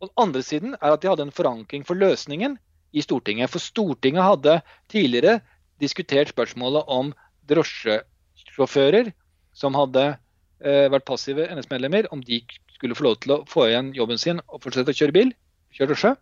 Og 0.00 0.08
Den 0.08 0.22
andre 0.24 0.42
siden 0.42 0.74
er 0.80 0.94
at 0.94 1.02
de 1.02 1.10
hadde 1.12 1.26
en 1.28 1.36
forankring 1.36 1.84
for 1.84 1.94
løsningen 1.94 2.56
i 2.92 3.04
Stortinget. 3.04 3.52
For 3.52 3.60
Stortinget 3.60 4.24
hadde 4.24 4.62
tidligere 4.88 5.42
diskutert 5.78 6.32
spørsmålet 6.32 6.88
om 6.88 7.12
drosjesjåfører 7.52 9.12
som 9.52 9.76
hadde 9.76 10.16
vært 10.62 11.06
passive 11.08 11.48
NS-medlemmer, 11.50 12.06
om 12.14 12.22
de 12.22 12.40
skulle 12.76 12.96
få 12.98 13.06
lov 13.08 13.18
til 13.22 13.34
å 13.34 13.40
få 13.48 13.66
igjen 13.68 13.92
jobben 13.96 14.20
sin 14.20 14.40
og 14.46 14.62
fortsette 14.62 14.94
å 14.94 14.98
kjøre 14.98 15.16
bil, 15.16 15.34
kjøre 15.74 15.92
drosje. 15.92 16.14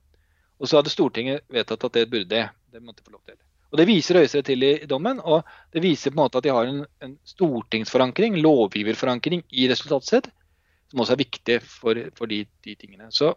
Og 0.61 0.69
så 0.69 0.81
hadde 0.81 0.93
Stortinget 0.93 1.47
vedtatt 1.53 1.87
at 1.89 1.97
det 1.97 2.09
burde 2.13 2.29
det. 2.33 2.49
Det 2.71 2.83
måtte 2.85 3.05
få 3.05 3.15
lov 3.15 3.23
til. 3.25 3.39
Og 3.71 3.79
Det 3.79 3.87
viser 3.87 4.19
Høyesterett 4.19 4.49
til 4.51 4.67
i, 4.67 4.73
dommen, 4.91 5.21
og 5.23 5.47
det 5.73 5.83
viser 5.85 6.11
på 6.11 6.19
en 6.19 6.25
måte 6.25 6.41
at 6.41 6.47
de 6.47 6.53
har 6.55 6.67
en, 6.67 6.83
en 7.07 7.15
stortingsforankring, 7.33 8.41
lovgiverforankring 8.43 9.45
i 9.55 9.69
resultatet 9.71 10.11
sitt, 10.11 10.31
som 10.91 11.03
også 11.05 11.15
er 11.15 11.23
viktig 11.23 11.59
for, 11.63 12.01
for 12.19 12.31
de, 12.31 12.43
de, 12.67 12.75
tingene. 12.75 13.07
Så 13.15 13.31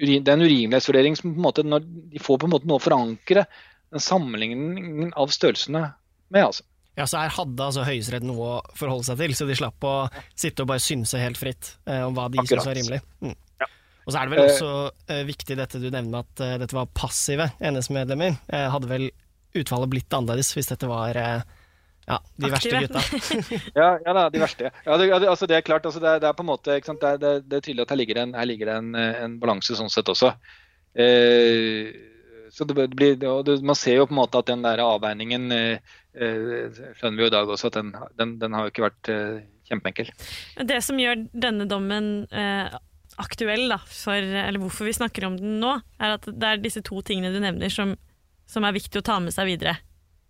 det 0.00 0.22
er 0.22 0.38
en 0.38 0.46
urimelighetsvurdering 0.46 1.18
som 1.20 1.34
på 1.34 1.36
en 1.36 1.46
måte, 1.46 1.66
når 1.68 1.84
de 1.84 2.22
får 2.22 2.40
på 2.40 2.48
en 2.48 2.54
måte 2.56 2.70
noe 2.70 2.80
å 2.80 2.84
forankre 2.84 3.44
den 3.92 4.02
sammenligningen 4.02 5.12
av 5.20 5.32
størrelsene 5.36 5.84
med. 6.32 6.40
altså. 6.40 6.64
Ja, 6.94 7.06
så 7.10 7.18
her 7.24 7.32
hadde 7.34 7.64
altså 7.64 7.82
Høyesterett 7.86 8.22
noe 8.26 8.50
å 8.56 8.76
forholde 8.78 9.06
seg 9.08 9.18
til, 9.18 9.32
så 9.34 9.48
de 9.48 9.56
slapp 9.58 9.82
å 9.88 9.94
sitte 10.38 10.62
og 10.62 10.68
bare 10.70 10.82
synse 10.84 11.18
helt 11.18 11.40
fritt 11.40 11.72
eh, 11.90 12.04
om 12.06 12.14
hva 12.14 12.28
de 12.30 12.38
syntes 12.44 12.68
var 12.68 12.78
rimelig. 12.78 13.00
Mm. 13.24 13.32
Ja. 13.64 13.68
Og 14.04 14.12
så 14.14 14.20
er 14.20 14.28
det 14.30 14.36
vel 14.36 14.44
Eh, 14.44 14.52
også 14.52 14.70
eh, 15.10 15.24
viktig 15.26 15.56
dette 15.58 15.80
du 15.82 15.88
nevner 15.90 16.10
med 16.12 16.20
at 16.22 16.44
eh, 16.46 16.54
dette 16.62 16.76
var 16.78 16.86
passive 16.94 17.48
NS-medlemmer. 17.58 18.36
Eh, 18.52 18.68
hadde 18.70 18.90
vel 18.92 19.08
utfallet 19.58 19.90
blitt 19.90 20.14
annerledes 20.14 20.52
hvis 20.54 20.70
dette 20.70 20.86
var 20.90 21.18
eh, 21.18 21.42
ja, 22.04 22.18
de 22.36 22.50
verste 22.52 22.78
gutta. 22.84 23.02
Ja, 23.80 23.90
ja 24.04 24.12
da, 24.14 24.28
de 24.30 24.42
verste. 24.42 24.70
Ja, 24.84 24.96
det, 25.00 25.10
altså, 25.16 25.48
det 25.50 25.56
er 25.58 25.66
klart, 25.66 25.86
altså, 25.88 26.02
det, 26.04 26.10
er, 26.14 26.22
det 26.22 26.28
er 26.30 26.36
på 26.38 26.44
en 26.46 26.50
måte, 26.52 26.78
ikke 26.78 26.92
sant? 26.92 27.00
Det, 27.02 27.14
er, 27.16 27.22
det, 27.22 27.30
er- 27.38 27.46
det 27.48 27.58
er 27.58 27.64
tydelig 27.66 27.86
at 27.88 27.94
her 27.94 28.02
ligger 28.46 28.70
det 28.70 28.74
en, 28.76 28.90
en 29.00 29.38
balanse 29.42 29.74
sånn 29.78 29.90
sett 29.90 30.10
også. 30.12 30.34
Eh, 30.94 31.90
så 32.54 32.64
det 32.68 32.74
blir, 32.94 33.16
det, 33.18 33.56
Man 33.66 33.74
ser 33.74 33.98
jo 33.98 34.06
på 34.06 34.14
en 34.14 34.20
måte 34.20 34.38
at 34.38 34.46
den 34.46 34.62
der 34.62 34.78
avveiningen 34.84 35.50
eh, 35.54 35.94
eh, 36.14 36.82
skjønner 36.94 37.16
vi 37.18 37.24
jo 37.24 37.30
i 37.30 37.34
dag 37.34 37.50
også 37.50 37.70
at 37.72 37.78
den, 37.80 37.90
den, 38.20 38.36
den 38.38 38.54
har 38.54 38.66
jo 38.66 38.70
ikke 38.70 38.84
vært 38.86 39.10
eh, 39.10 39.40
kjempeenkel. 39.66 40.12
Det 40.62 40.78
som 40.86 41.00
gjør 41.00 41.24
denne 41.32 41.66
dommen 41.66 42.12
eh, 42.30 42.76
aktuell, 43.18 43.66
da, 43.72 43.80
for, 43.90 44.14
eller 44.18 44.62
hvorfor 44.62 44.86
vi 44.86 44.94
snakker 44.94 45.26
om 45.26 45.40
den 45.40 45.58
nå, 45.62 45.74
er 45.98 46.14
at 46.16 46.28
det 46.30 46.52
er 46.52 46.62
disse 46.62 46.84
to 46.86 47.02
tingene 47.06 47.34
du 47.34 47.40
nevner 47.42 47.72
som, 47.72 47.96
som 48.50 48.66
er 48.66 48.76
viktig 48.76 49.02
å 49.02 49.06
ta 49.06 49.18
med 49.22 49.34
seg 49.34 49.50
videre. 49.50 49.74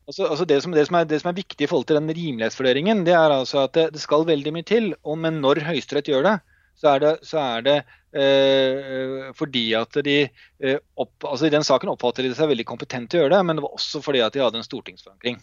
Altså, 0.09 0.27
altså 0.29 0.45
det, 0.49 0.59
som, 0.65 0.73
det, 0.77 0.85
som 0.89 0.99
er, 0.99 1.07
det 1.09 1.21
som 1.23 1.31
er 1.31 1.39
viktig 1.39 1.65
i 1.65 1.69
forhold 1.69 1.89
til 1.89 2.01
den 2.01 2.13
rimelighetsvurderingen, 2.13 3.05
det 3.07 3.15
er 3.17 3.33
altså 3.33 3.63
at 3.65 3.77
det, 3.77 3.87
det 3.95 4.03
skal 4.03 4.27
veldig 4.29 4.53
mye 4.53 4.69
til. 4.69 4.91
Og 5.05 5.17
men 5.21 5.41
når 5.45 5.63
Høyesterett 5.69 6.11
gjør 6.13 6.27
det, 6.29 6.35
så 6.81 6.95
er 6.95 7.05
det, 7.05 7.13
så 7.27 7.39
er 7.43 7.65
det 7.67 7.77
eh, 8.19 9.31
fordi 9.39 9.65
at 9.79 9.99
de 10.07 10.17
eh, 10.27 10.79
opp, 11.01 11.15
altså 11.31 11.49
I 11.49 11.55
den 11.55 11.67
saken 11.67 11.93
oppfatter 11.95 12.27
de 12.27 12.35
seg 12.37 12.51
veldig 12.51 12.67
kompetente 12.69 13.15
til 13.15 13.23
å 13.23 13.25
gjøre 13.25 13.37
det, 13.37 13.43
men 13.47 13.59
det 13.61 13.65
var 13.67 13.77
også 13.79 14.03
fordi 14.05 14.23
at 14.25 14.35
de 14.35 14.43
hadde 14.45 14.61
en 14.61 14.67
stortingsforankring. 14.67 15.39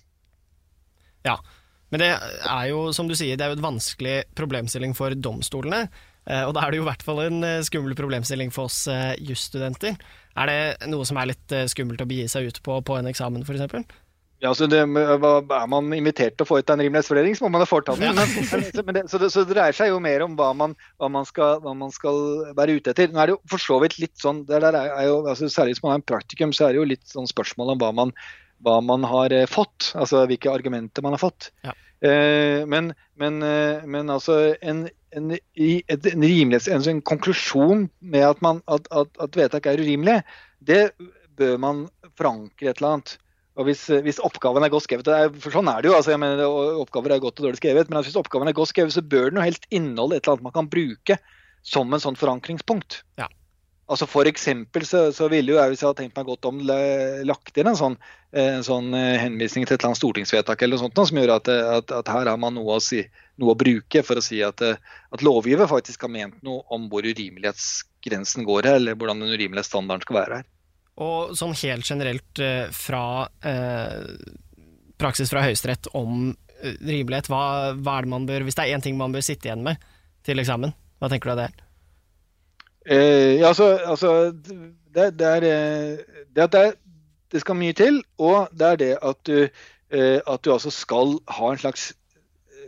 Ja, 1.28 1.38
men 1.92 2.04
det 2.04 2.12
er 2.16 2.70
jo, 2.72 2.86
som 2.96 3.10
du 3.10 3.16
sier, 3.20 3.36
det 3.38 3.46
er 3.46 3.52
jo 3.52 3.60
et 3.60 3.66
vanskelig 3.66 4.16
problemstilling 4.40 4.96
for 4.98 5.14
domstolene. 5.16 5.84
eh, 6.26 6.44
Og 6.48 6.54
da 6.56 6.64
er 6.66 6.72
det 6.72 6.80
jo 6.80 6.86
i 6.86 6.90
hvert 6.90 7.04
fall 7.06 7.20
en 7.26 7.44
eh, 7.48 7.62
skummel 7.68 7.96
problemstilling 8.00 8.52
for 8.56 8.72
oss 8.72 8.86
eh, 8.92 9.14
jusstudenter. 9.20 9.98
Er 10.40 10.48
det 10.48 10.88
noe 10.88 11.04
som 11.08 11.20
er 11.20 11.34
litt 11.34 11.58
skummelt 11.68 12.02
å 12.02 12.08
begi 12.08 12.30
seg 12.32 12.48
ut 12.48 12.62
på 12.64 12.78
på 12.88 12.96
en 12.96 13.10
eksamen, 13.12 13.44
f.eks.? 13.44 13.84
Ja, 14.42 14.50
altså 14.50 14.66
det, 14.66 14.80
Er 14.82 15.68
man 15.70 15.92
invitert 15.94 16.34
til 16.34 16.46
å 16.46 16.50
få 16.50 16.58
ut 16.62 16.72
en 16.74 16.82
rimelighetsvurdering, 16.82 17.36
så 17.38 17.46
må 17.46 17.52
man 17.54 17.62
ha 17.62 17.70
foretatt 17.70 18.00
den. 18.02 18.18
Men 18.88 18.98
det, 18.98 19.04
så, 19.12 19.20
det, 19.22 19.30
så 19.30 19.44
det 19.46 19.54
dreier 19.54 19.78
seg 19.78 19.92
jo 19.92 20.00
mer 20.02 20.24
om 20.26 20.34
hva 20.40 20.50
man, 20.58 20.74
hva 20.98 21.12
man, 21.14 21.28
skal, 21.30 21.60
hva 21.62 21.76
man 21.78 21.94
skal 21.94 22.18
være 22.58 22.80
ute 22.80 22.96
etter. 22.96 23.12
Nå 23.14 23.22
er 23.22 23.30
det 23.30 23.36
jo 23.36 23.42
for 23.54 23.62
så 23.62 23.78
vidt 23.84 24.00
litt 24.02 24.18
sånn, 24.18 24.42
det 24.50 24.58
er, 24.58 24.80
er 24.82 25.06
jo, 25.12 25.22
altså 25.30 25.50
Særlig 25.52 25.76
hvis 25.76 25.84
man 25.86 25.94
har 25.94 26.02
en 26.02 26.10
praktikum, 26.10 26.56
så 26.58 26.68
er 26.68 26.74
det 26.74 26.82
jo 26.82 26.90
litt 26.90 27.06
sånn 27.06 27.30
spørsmål 27.30 27.76
om 27.76 27.84
hva 27.84 27.92
man, 28.02 28.16
hva 28.66 28.80
man 28.82 29.06
har 29.14 29.38
eh, 29.38 29.46
fått. 29.50 29.92
Altså 29.94 30.26
hvilke 30.26 30.50
argumenter 30.50 31.06
man 31.06 31.18
har 31.20 31.22
fått. 31.22 31.52
Ja. 31.68 31.78
Eh, 32.02 32.66
men, 32.66 32.96
men, 33.22 33.42
eh, 33.46 33.86
men 33.86 34.10
altså 34.10 34.42
en, 34.58 34.88
en, 35.14 35.34
en, 35.38 35.98
en 36.02 36.30
en, 36.58 36.86
sånn 36.90 37.06
konklusjon 37.06 37.92
med 38.02 38.26
at, 38.26 38.42
man, 38.42 38.66
at, 38.66 38.90
at, 38.90 39.14
at 39.22 39.38
vedtak 39.38 39.70
er 39.70 39.86
urimelig, 39.86 40.24
det 40.66 40.88
bør 41.38 41.60
man 41.62 41.90
forankre 42.18 42.72
et 42.72 42.82
eller 42.82 42.96
annet. 42.96 43.20
Og 43.60 43.68
hvis, 43.68 43.84
hvis 44.06 44.22
oppgaven 44.24 44.64
er 44.64 44.72
godt 44.72 44.86
skrevet, 44.86 45.10
for 45.44 45.52
sånn 45.52 45.68
er 45.68 45.84
det 45.84 45.90
jo, 45.90 45.98
altså 45.98 46.14
jeg 46.14 46.22
mener, 46.24 46.46
oppgaver 46.80 47.18
er 47.18 47.24
godt 47.24 47.42
og 47.42 47.50
dårlig 47.50 47.60
skrevet, 47.60 47.90
men 47.90 48.00
altså 48.00 48.14
hvis 48.14 48.22
oppgaven 48.22 48.48
er 48.48 48.56
godt 48.56 48.72
skrevet, 48.72 48.96
så 48.96 49.04
bør 49.04 49.28
den 49.28 49.42
jo 49.42 49.46
helst 49.50 49.68
inneholde 49.70 50.18
et 50.18 50.24
eller 50.24 50.38
annet 50.38 50.48
man 50.48 50.56
kan 50.56 50.72
bruke 50.72 51.18
som 51.68 51.92
en 51.92 52.02
sånn 52.02 52.18
forankringspunkt. 52.18 53.02
Ja. 53.20 53.28
Altså 53.92 54.08
For 54.08 54.30
eksempel 54.30 54.86
så, 54.88 55.10
så 55.12 55.28
ville 55.32 55.52
jo 55.52 55.58
jeg, 55.58 55.74
hvis 55.74 55.82
jeg 55.84 55.90
hadde 55.90 56.00
tenkt 56.00 56.16
meg 56.16 56.30
godt 56.30 56.48
om, 56.48 56.62
lagt 57.28 57.58
inn 57.60 57.68
en 57.68 57.76
sånn, 57.76 57.98
eh, 58.32 58.54
en 58.56 58.64
sånn 58.64 58.94
eh, 58.96 59.18
henvisning 59.20 59.66
til 59.66 59.76
et 59.76 59.82
eller 59.82 59.92
annet 59.92 60.00
stortingsvedtak 60.00 60.64
eller 60.64 60.80
noe 60.80 60.86
sånt, 60.86 61.02
som 61.10 61.20
gjør 61.20 61.34
at, 61.36 61.52
eh, 61.52 61.72
at, 61.82 61.92
at 62.00 62.12
her 62.14 62.32
har 62.32 62.40
man 62.40 62.56
noe 62.56 62.78
å, 62.78 62.80
si, 62.84 63.02
noe 63.42 63.52
å 63.52 63.60
bruke 63.60 64.06
for 64.08 64.22
å 64.22 64.24
si 64.24 64.40
at, 64.48 64.64
eh, 64.64 64.80
at 65.12 65.26
lovgiver 65.28 65.68
faktisk 65.68 66.08
har 66.08 66.14
ment 66.14 66.40
noe 66.48 66.64
om 66.72 66.88
hvor 66.94 67.04
urimelighetsgrensen 67.04 68.48
går 68.48 68.70
her, 68.70 68.80
eller 68.80 68.96
hvordan 68.96 69.26
den 69.26 69.36
urimelige 69.36 69.68
skal 69.68 69.92
være 69.92 70.40
her. 70.40 70.48
Og 71.00 71.32
sånn 71.40 71.56
helt 71.56 71.88
generelt 71.88 72.42
eh, 72.44 72.68
fra 72.76 73.30
eh, 73.48 74.04
praksis 75.00 75.32
fra 75.32 75.46
Høyesterett 75.46 75.88
om 75.98 76.34
eh, 76.62 76.76
rimelighet, 76.84 77.30
hva, 77.32 77.72
hva 77.78 77.98
er 77.98 78.08
det 78.08 78.12
man 78.12 78.28
bør 78.28 78.46
Hvis 78.46 78.60
det 78.60 78.68
er 78.68 78.76
én 78.76 78.84
ting 78.84 78.98
man 79.00 79.16
bør 79.16 79.24
sitte 79.26 79.48
igjen 79.48 79.64
med 79.66 79.82
til 80.28 80.38
eksamen, 80.38 80.74
hva 81.02 81.10
tenker 81.10 81.32
du 81.32 81.34
av 81.34 81.40
det? 81.46 81.66
Eh, 82.86 83.40
ja, 83.40 83.48
altså, 83.50 83.72
altså 83.88 84.12
det, 84.36 85.14
det 85.18 85.32
er 85.38 85.46
det 85.46 86.44
at 86.44 86.52
det, 86.54 86.66
er, 86.68 86.76
det 87.32 87.42
skal 87.42 87.58
mye 87.58 87.74
til, 87.78 88.04
og 88.22 88.52
det 88.52 88.68
er 88.68 88.82
det 88.82 88.92
at 89.02 89.24
du, 89.26 89.48
at 89.92 90.44
du 90.46 90.52
altså 90.54 90.72
skal 90.72 91.16
ha 91.40 91.50
en 91.52 91.62
slags 91.64 91.90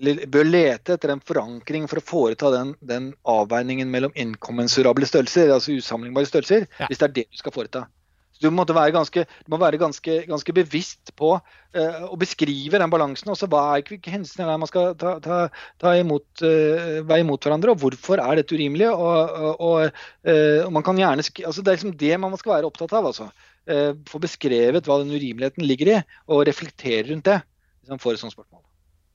bør 0.01 0.47
lete 0.47 0.95
etter 0.95 1.13
en 1.13 1.21
forankring 1.23 1.85
for 1.91 2.01
å 2.01 2.05
foreta 2.05 2.49
den, 2.53 2.73
den 2.81 3.11
avveiningen 3.29 3.91
mellom 3.91 4.15
inkommensurable 4.19 5.05
størrelser, 5.07 5.51
altså 5.53 5.75
usammenlignbare 5.77 6.29
størrelser, 6.29 6.65
Ja. 6.79 6.87
hvis 6.89 6.97
det 6.97 7.07
er 7.09 7.13
det 7.19 7.25
du 7.29 7.37
skal 7.37 7.53
foreta. 7.55 7.85
Så 8.33 8.47
Du, 8.47 8.49
måtte 8.51 8.73
være 8.75 8.91
ganske, 8.95 9.23
du 9.45 9.51
må 9.53 9.59
være 9.61 9.77
ganske, 9.81 10.17
ganske 10.27 10.55
bevisst 10.57 11.13
på 11.19 11.35
eh, 11.37 11.99
å 12.09 12.17
beskrive 12.19 12.79
den 12.81 12.91
balansen. 12.91 13.29
Også 13.29 13.47
hva 13.51 13.61
er 13.77 13.85
hvilke 13.87 14.11
hensyn 14.11 14.43
er 14.47 14.57
man 14.57 14.69
skal 14.69 14.95
ta, 14.99 15.15
ta, 15.23 15.37
ta 15.81 15.93
imot, 15.99 16.25
uh, 16.41 16.99
veie 17.05 17.21
imot 17.23 17.45
hverandre, 17.45 17.75
og 17.75 17.83
hvorfor 17.83 18.21
er 18.23 18.41
dette 18.41 18.57
urimelig? 18.57 18.89
Og, 18.89 19.39
og, 19.53 20.03
eh, 20.25 20.59
og 20.65 20.73
man 20.73 20.85
kan 20.85 20.97
gjerne, 20.99 21.21
altså 21.21 21.61
Det 21.61 21.69
er 21.71 21.77
liksom 21.77 21.97
det 22.01 22.13
man 22.19 22.35
skal 22.41 22.57
være 22.57 22.69
opptatt 22.71 22.97
av. 22.97 23.11
altså. 23.13 23.29
Eh, 23.69 23.91
Få 24.09 24.19
beskrevet 24.23 24.89
hva 24.89 24.99
den 25.03 25.13
urimeligheten 25.13 25.63
ligger 25.67 25.93
i, 25.93 25.97
og 26.27 26.45
reflektere 26.49 27.05
rundt 27.11 27.29
det. 27.29 27.39
Hvis 27.83 27.93
man 27.93 28.01
får 28.01 28.17
et 28.17 28.23
sånt 28.25 28.35
spørsmål. 28.35 28.63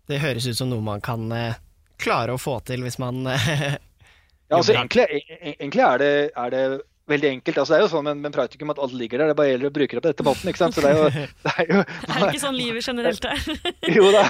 Det 0.08 0.22
høres 0.22 0.46
ut 0.48 0.56
som 0.56 0.70
noe 0.70 0.84
man 0.84 1.02
kan 1.04 1.26
eh, 1.36 1.58
klare 2.00 2.32
å 2.36 2.40
få 2.40 2.58
til 2.68 2.86
hvis 2.86 2.96
man 3.02 3.26
eh, 3.34 3.76
Ja, 4.48 4.56
altså 4.56 4.72
egentlig, 4.72 5.04
e- 5.12 5.56
egentlig 5.58 5.82
er, 5.84 5.98
det, 6.00 6.12
er 6.32 6.52
det 6.54 6.62
veldig 7.08 7.28
enkelt. 7.30 7.58
Altså, 7.60 7.72
det 7.72 7.78
er 7.78 7.84
jo 7.84 7.90
sånn 7.92 8.06
med, 8.06 8.20
med 8.24 8.34
praktikum 8.34 8.72
at 8.72 8.80
alt 8.82 8.94
ligger 8.96 9.22
der. 9.22 9.30
Det 9.32 9.38
bare 9.38 9.52
gjelder 9.52 9.70
å 9.70 9.74
bruke 9.78 9.96
det 9.96 10.02
på 10.04 10.12
etter 10.12 10.26
måten. 10.28 10.50
ikke 10.50 10.62
sant? 10.62 10.76
Så 10.76 10.84
det 10.84 10.92
er 10.92 10.98
jo, 10.98 11.24
det 11.46 11.54
er 11.54 11.72
jo 11.72 11.80
Er 11.82 12.26
ikke 12.28 12.42
sånn 12.44 12.58
livet 12.58 12.88
generelt 12.88 13.28
er? 13.28 13.48
Jo 13.98 14.12
da, 14.14 14.24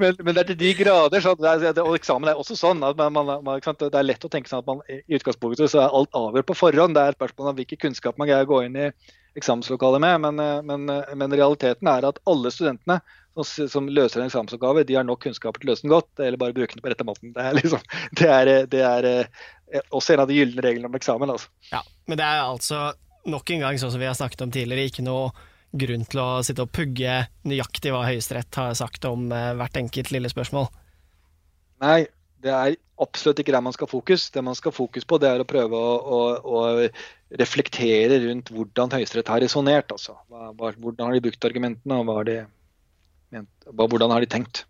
men, 0.00 0.16
men 0.24 0.32
det 0.32 0.42
er 0.42 0.50
til 0.52 0.60
de 0.64 0.72
grader. 0.80 1.24
Så 1.24 1.36
det 1.38 1.54
er, 1.70 1.82
og 1.84 1.98
eksamen 1.98 2.32
er 2.32 2.40
også 2.40 2.58
sånn. 2.58 2.82
at 2.86 2.98
man, 2.98 3.14
man? 3.44 3.62
Det 3.68 3.92
er 3.92 4.08
lett 4.08 4.26
å 4.26 4.32
tenke 4.32 4.50
sånn 4.50 4.64
at 4.64 4.70
man 4.70 4.82
i 4.88 5.00
utgangspunktet 5.18 5.72
så 5.72 5.84
er 5.84 5.96
alt 6.00 6.18
avgjort 6.18 6.50
på 6.50 6.58
forhånd. 6.64 6.96
Det 6.96 7.04
er 7.04 7.14
et 7.14 7.20
spørsmål 7.20 7.52
om 7.52 7.60
hvilken 7.60 7.82
kunnskap 7.86 8.20
man 8.20 8.30
greier 8.30 8.48
å 8.48 8.52
gå 8.52 8.64
inn 8.66 8.78
i 8.78 8.90
eksamenslokalet 9.38 10.02
med. 10.02 10.20
Men, 10.24 10.38
eh, 10.42 10.62
men, 10.62 10.88
eh, 10.90 11.14
men 11.14 11.32
realiteten 11.32 11.88
er 11.88 12.08
at 12.08 12.20
alle 12.26 12.50
studentene 12.54 13.00
som, 13.46 13.90
løser 13.92 14.22
en 14.22 14.30
eksamensoppgave, 14.30 14.86
de 14.88 14.96
har 14.98 15.06
nok 15.06 15.22
kunnskaper 15.26 15.62
til 15.62 15.68
å 15.68 15.72
løse 15.72 15.86
den 15.86 15.92
godt. 15.92 16.10
Eller 16.18 16.40
bare 16.40 16.56
bruke 16.56 16.74
den 16.74 16.84
på 16.84 16.92
rette 16.92 17.06
måten. 17.06 17.34
Det 17.36 17.44
er, 17.44 17.58
liksom, 17.58 17.84
det 18.18 18.30
er, 18.32 18.52
det 18.70 18.82
er 18.86 19.10
eh, 19.10 19.84
også 19.94 20.16
en 20.16 20.24
av 20.24 20.30
de 20.30 20.40
gylne 20.40 20.64
reglene 20.64 20.90
om 20.90 20.98
eksamen. 20.98 21.34
altså. 21.36 21.52
Ja, 21.72 21.84
men 22.08 22.20
det 22.20 22.26
er 22.26 22.42
altså 22.46 22.88
nok 23.28 23.54
en 23.54 23.64
gang, 23.66 23.78
sånn 23.80 23.92
som 23.94 24.02
vi 24.02 24.08
har 24.08 24.16
snakket 24.16 24.44
om 24.46 24.52
tidligere, 24.54 24.88
ikke 24.88 25.06
noe 25.06 25.30
grunn 25.78 26.06
til 26.08 26.22
å 26.22 26.28
sitte 26.46 26.64
og 26.64 26.72
pugge 26.72 27.24
nøyaktig 27.48 27.92
hva 27.92 28.06
Høyesterett 28.06 28.56
har 28.56 28.76
sagt 28.78 29.04
om 29.08 29.28
eh, 29.34 29.54
hvert 29.58 29.76
enkelt 29.76 30.12
lille 30.14 30.30
spørsmål. 30.32 30.70
Nei, 31.84 32.06
det 32.42 32.52
er 32.54 32.76
absolutt 33.02 33.40
ikke 33.42 33.54
der 33.54 33.64
man 33.64 33.74
skal 33.74 33.90
fokus. 33.90 34.28
Det 34.34 34.42
man 34.44 34.56
skal 34.58 34.74
fokus 34.74 35.06
på, 35.08 35.18
det 35.20 35.30
er 35.30 35.42
å 35.42 35.48
prøve 35.48 35.78
å, 35.78 35.96
å, 35.98 36.20
å 36.42 37.38
reflektere 37.40 38.20
rundt 38.24 38.52
hvordan 38.54 38.94
Høyesterett 38.94 39.30
har 39.32 39.42
resonnert. 39.44 39.92
Altså. 39.94 40.16
Hvordan 40.28 41.04
har 41.06 41.16
de 41.16 41.24
brukt 41.28 41.48
argumentene, 41.48 41.98
og 41.98 42.08
hva 42.08 42.18
har 42.20 42.28
de 42.28 42.38
ment, 42.38 42.48
hva, 42.48 42.57
hvordan 43.78 44.14
har 44.14 44.24
de 44.24 44.30
tenkt. 44.30 44.64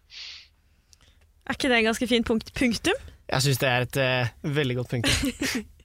Er 1.49 1.57
ikke 1.57 1.71
det 1.71 1.81
en 1.81 1.89
ganske 1.91 2.09
fint 2.11 2.27
punkt, 2.29 2.53
punktum? 2.57 3.09
Jeg 3.29 3.45
syns 3.45 3.61
det 3.61 3.69
er 3.69 3.85
et 3.87 3.99
uh, 4.01 4.55
veldig 4.57 4.81
godt 4.81 4.97
punktum. 4.97 5.67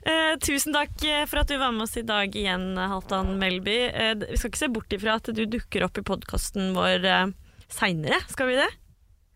Eh, 0.00 0.36
tusen 0.40 0.72
takk 0.72 1.02
eh, 1.04 1.24
for 1.28 1.42
at 1.42 1.50
du 1.50 1.56
var 1.60 1.74
med 1.74 1.84
oss 1.84 1.96
i 1.98 2.04
dag 2.06 2.32
igjen, 2.38 2.70
Halvdan 2.78 3.34
Melby. 3.40 3.76
Eh, 3.90 4.12
vi 4.22 4.38
skal 4.38 4.52
ikke 4.52 4.60
se 4.62 4.70
bort 4.72 4.94
ifra 4.96 5.18
at 5.18 5.28
du 5.36 5.42
dukker 5.44 5.84
opp 5.84 6.00
i 6.00 6.04
podkasten 6.06 6.70
vår 6.76 7.04
eh, 7.04 7.26
seinere, 7.68 8.22
skal 8.30 8.48
vi 8.48 8.56
det? 8.60 8.68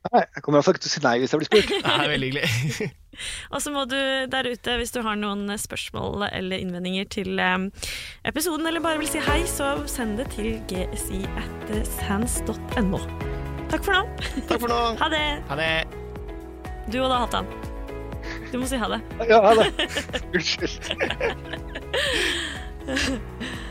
Nei, 0.08 0.22
jeg 0.22 0.44
kommer 0.44 0.60
iallfall 0.60 0.78
ikke 0.78 0.86
til 0.86 0.92
å 0.92 0.94
si 0.94 1.04
nei 1.04 1.14
hvis 1.20 1.34
jeg 1.34 1.42
blir 1.42 1.50
spurt. 1.50 1.74
Det 1.74 1.96
er 1.98 2.12
veldig 2.14 2.30
hyggelig. 2.30 2.90
Og 3.50 3.62
så 3.64 3.72
må 3.74 3.84
du 3.90 3.96
der 4.30 4.48
ute, 4.50 4.76
hvis 4.80 4.94
du 4.94 5.00
har 5.04 5.18
noen 5.20 5.48
spørsmål 5.60 6.26
eller 6.30 6.62
innvendinger 6.62 7.08
til 7.12 7.38
eh, 7.42 7.68
episoden, 8.28 8.66
eller 8.70 8.84
bare 8.84 9.00
vil 9.02 9.10
si 9.10 9.22
hei, 9.24 9.42
så 9.50 9.74
send 9.90 10.18
det 10.20 10.28
til 10.36 10.58
gsi 10.70 11.22
at 11.40 11.74
sans.no. 11.98 13.00
Takk 13.72 13.82
for 13.86 13.92
nå. 13.96 14.02
Takk 14.48 14.60
for 14.60 14.70
nå. 14.70 14.80
Ha 15.02 15.08
det. 15.12 15.24
Ha 15.50 15.60
det. 15.60 15.70
Du 16.92 16.98
og 17.00 17.08
da, 17.10 17.22
Hattan. 17.24 17.46
Du 18.52 18.58
må 18.60 18.66
si 18.68 18.76
ha 18.78 18.88
det. 18.92 19.00
Ja, 19.28 19.40
ha 19.44 19.52
det. 19.58 19.68
Unnskyld. 20.36 20.74